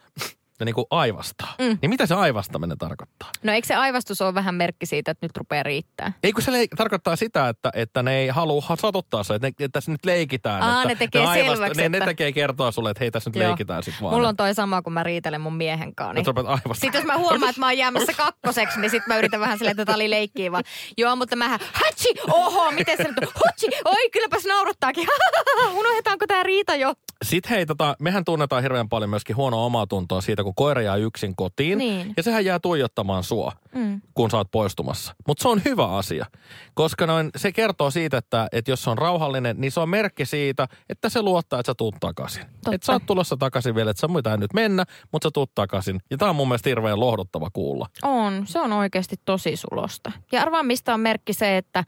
ja 0.61 0.65
niin 0.67 0.75
kuin 0.75 0.85
aivastaa. 0.91 1.55
Mm. 1.59 1.79
Niin 1.83 1.91
mitä 1.91 2.07
se 2.07 2.15
aivastaminen 2.15 2.79
tarkoittaa? 2.79 3.31
No 3.43 3.53
eikö 3.53 3.67
se 3.67 3.75
aivastus 3.75 4.21
ole 4.23 4.35
vähän 4.35 4.55
merkki 4.55 4.87
siitä, 4.87 5.11
että 5.11 5.27
nyt 5.27 5.37
rupeaa 5.37 5.63
riittää? 5.63 6.13
Ei 6.23 6.33
kun 6.33 6.43
se 6.43 6.51
leik- 6.51 6.77
tarkoittaa 6.77 7.17
sitä, 7.17 7.49
että, 7.49 7.71
että 7.75 8.03
ne 8.03 8.17
ei 8.17 8.29
halua 8.29 8.63
ha- 8.67 8.77
satuttaa 8.77 9.23
se, 9.23 9.35
että, 9.35 9.47
ne, 9.47 9.49
että 9.49 9.69
tässä 9.69 9.91
nyt 9.93 10.05
leikitään. 10.05 10.63
Aa, 10.63 10.83
että 10.83 10.89
ne 10.89 10.95
tekee 10.95 11.27
selväksi, 11.35 11.83
ne, 11.83 11.89
ne 11.89 11.97
että- 11.99 12.07
tekee 12.07 12.33
kertoa 12.33 12.73
sulle, 12.73 12.91
että 12.91 13.01
hei 13.05 13.11
tässä 13.11 13.31
nyt 13.31 13.37
Joo. 13.37 13.49
leikitään 13.49 13.83
sitten 13.83 14.03
vaan. 14.03 14.15
Mulla 14.15 14.29
on 14.29 14.37
toi 14.37 14.55
sama, 14.55 14.83
kun 14.83 14.93
mä 14.93 15.03
riitelen 15.03 15.41
mun 15.41 15.55
miehen 15.57 15.95
kanssa. 15.95 16.33
Niin. 16.33 16.75
Sitten 16.75 16.99
jos 16.99 17.05
mä 17.05 17.19
huomaan, 17.19 17.51
että 17.51 17.61
mä 17.61 17.67
oon 17.67 17.79
jäämässä 17.79 18.13
kakkoseksi, 18.25 18.81
niin 18.81 18.91
sitten 18.91 19.15
mä 19.15 19.19
yritän 19.19 19.41
vähän 19.41 19.59
silleen, 19.59 19.73
että 19.73 19.85
tää 19.85 19.95
oli 19.95 20.11
leikkiä 20.11 20.53
vaan. 20.53 20.65
Joo, 20.99 21.17
mutta 21.17 21.37
mähän, 21.37 21.61
hatsi, 21.73 22.09
oho, 22.31 22.71
miten 22.71 22.97
se 22.97 23.03
nyt 23.03 23.19
on? 23.19 23.25
Hutsi, 23.47 23.67
oi, 23.85 24.11
kylläpäs 24.11 24.45
naurattaakin. 24.45 25.09
Unohdetaanko 25.79 26.27
tää 26.27 26.43
riita 26.43 26.75
jo? 26.75 26.95
Sitten 27.25 27.51
hei, 27.51 27.67
tota, 27.67 27.97
mehän 27.99 28.25
tunnetaan 28.25 28.63
hirveän 28.63 28.89
paljon 28.89 29.11
myöskin 29.11 29.37
huonoa 29.37 29.65
omatuntoa 29.65 30.21
siitä, 30.21 30.43
kun 30.45 30.55
koira 30.55 30.83
jää 30.83 30.97
yksin 30.97 31.37
kotiin. 31.37 31.79
Niin. 31.79 32.15
Ja 32.17 32.23
sehän 32.23 32.45
jää 32.45 32.59
tuijottamaan 32.59 33.25
sua, 33.25 33.53
Mm. 33.75 34.01
kun 34.15 34.31
sä 34.31 34.37
oot 34.37 34.51
poistumassa. 34.51 35.15
Mutta 35.29 35.43
se 35.43 35.49
on 35.49 35.63
hyvä 35.65 35.89
asia, 35.89 36.27
koska 36.75 37.07
noin, 37.07 37.31
se 37.37 37.53
kertoo 37.53 37.91
siitä, 37.91 38.19
että, 38.19 38.49
että 38.53 38.71
jos 38.71 38.85
se 38.85 38.91
on 38.91 38.99
rauhallinen, 38.99 39.57
niin 39.59 39.73
se 39.73 39.81
on 39.81 39.89
merkki 39.89 40.27
siitä, 40.27 40.69
että 40.89 41.09
se 41.09 41.23
luottaa, 41.23 41.61
että 41.61 41.71
sä 41.71 41.75
tuut 41.75 41.95
takaisin. 42.01 42.43
Totta. 42.43 42.75
Että 42.75 42.87
sä 42.87 42.93
oot 42.93 43.07
tulossa 43.07 43.37
takaisin 43.37 43.75
vielä, 43.75 43.91
että 43.91 44.01
sä 44.01 44.09
muita 44.09 44.37
nyt 44.37 44.55
mennä, 44.55 44.85
mutta 45.13 45.27
sä 45.27 45.31
tuut 45.35 45.55
takaisin. 45.55 46.01
Ja 46.11 46.19
tää 46.19 46.29
on 46.31 46.37
mun 46.37 46.49
mielestä 46.49 46.71
hirveän 46.71 47.01
lohduttava 47.01 47.51
kuulla. 47.53 47.87
On, 48.03 48.43
se 48.47 48.61
on 48.61 48.73
oikeasti 48.73 49.17
tosi 49.25 49.57
sulosta. 49.57 50.13
Ja 50.33 50.43
arvaa, 50.43 50.63
mistä 50.63 50.95
on 50.95 51.01
merkki 51.01 51.33
se, 51.33 51.57
että 51.57 51.85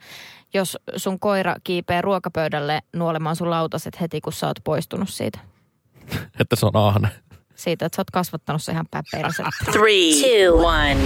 jos 0.53 0.77
sun 0.95 1.19
koira 1.19 1.55
kiipee 1.63 2.01
ruokapöydälle 2.01 2.81
nuolemaan 2.95 3.35
sun 3.35 3.49
lautaset 3.49 4.01
heti, 4.01 4.21
kun 4.21 4.33
sä 4.33 4.47
oot 4.47 4.59
poistunut 4.63 5.09
siitä. 5.09 5.39
Että 6.39 6.55
se 6.55 6.65
on 6.65 6.75
ahne. 6.75 7.07
Siitä, 7.55 7.85
että 7.85 7.95
sä 7.95 7.99
oot 7.99 8.11
kasvattanut 8.11 8.63
se 8.63 8.71
ihan 8.71 8.85
päperäiset. 8.91 9.45
Three, 9.71 10.11
two, 10.21 10.65
one. 10.65 10.97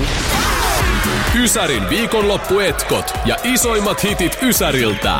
Ysärin 1.44 1.90
viikonloppuetkot 1.90 3.14
ja 3.26 3.38
isoimmat 3.44 4.04
hitit 4.04 4.38
Ysäriltä. 4.42 5.20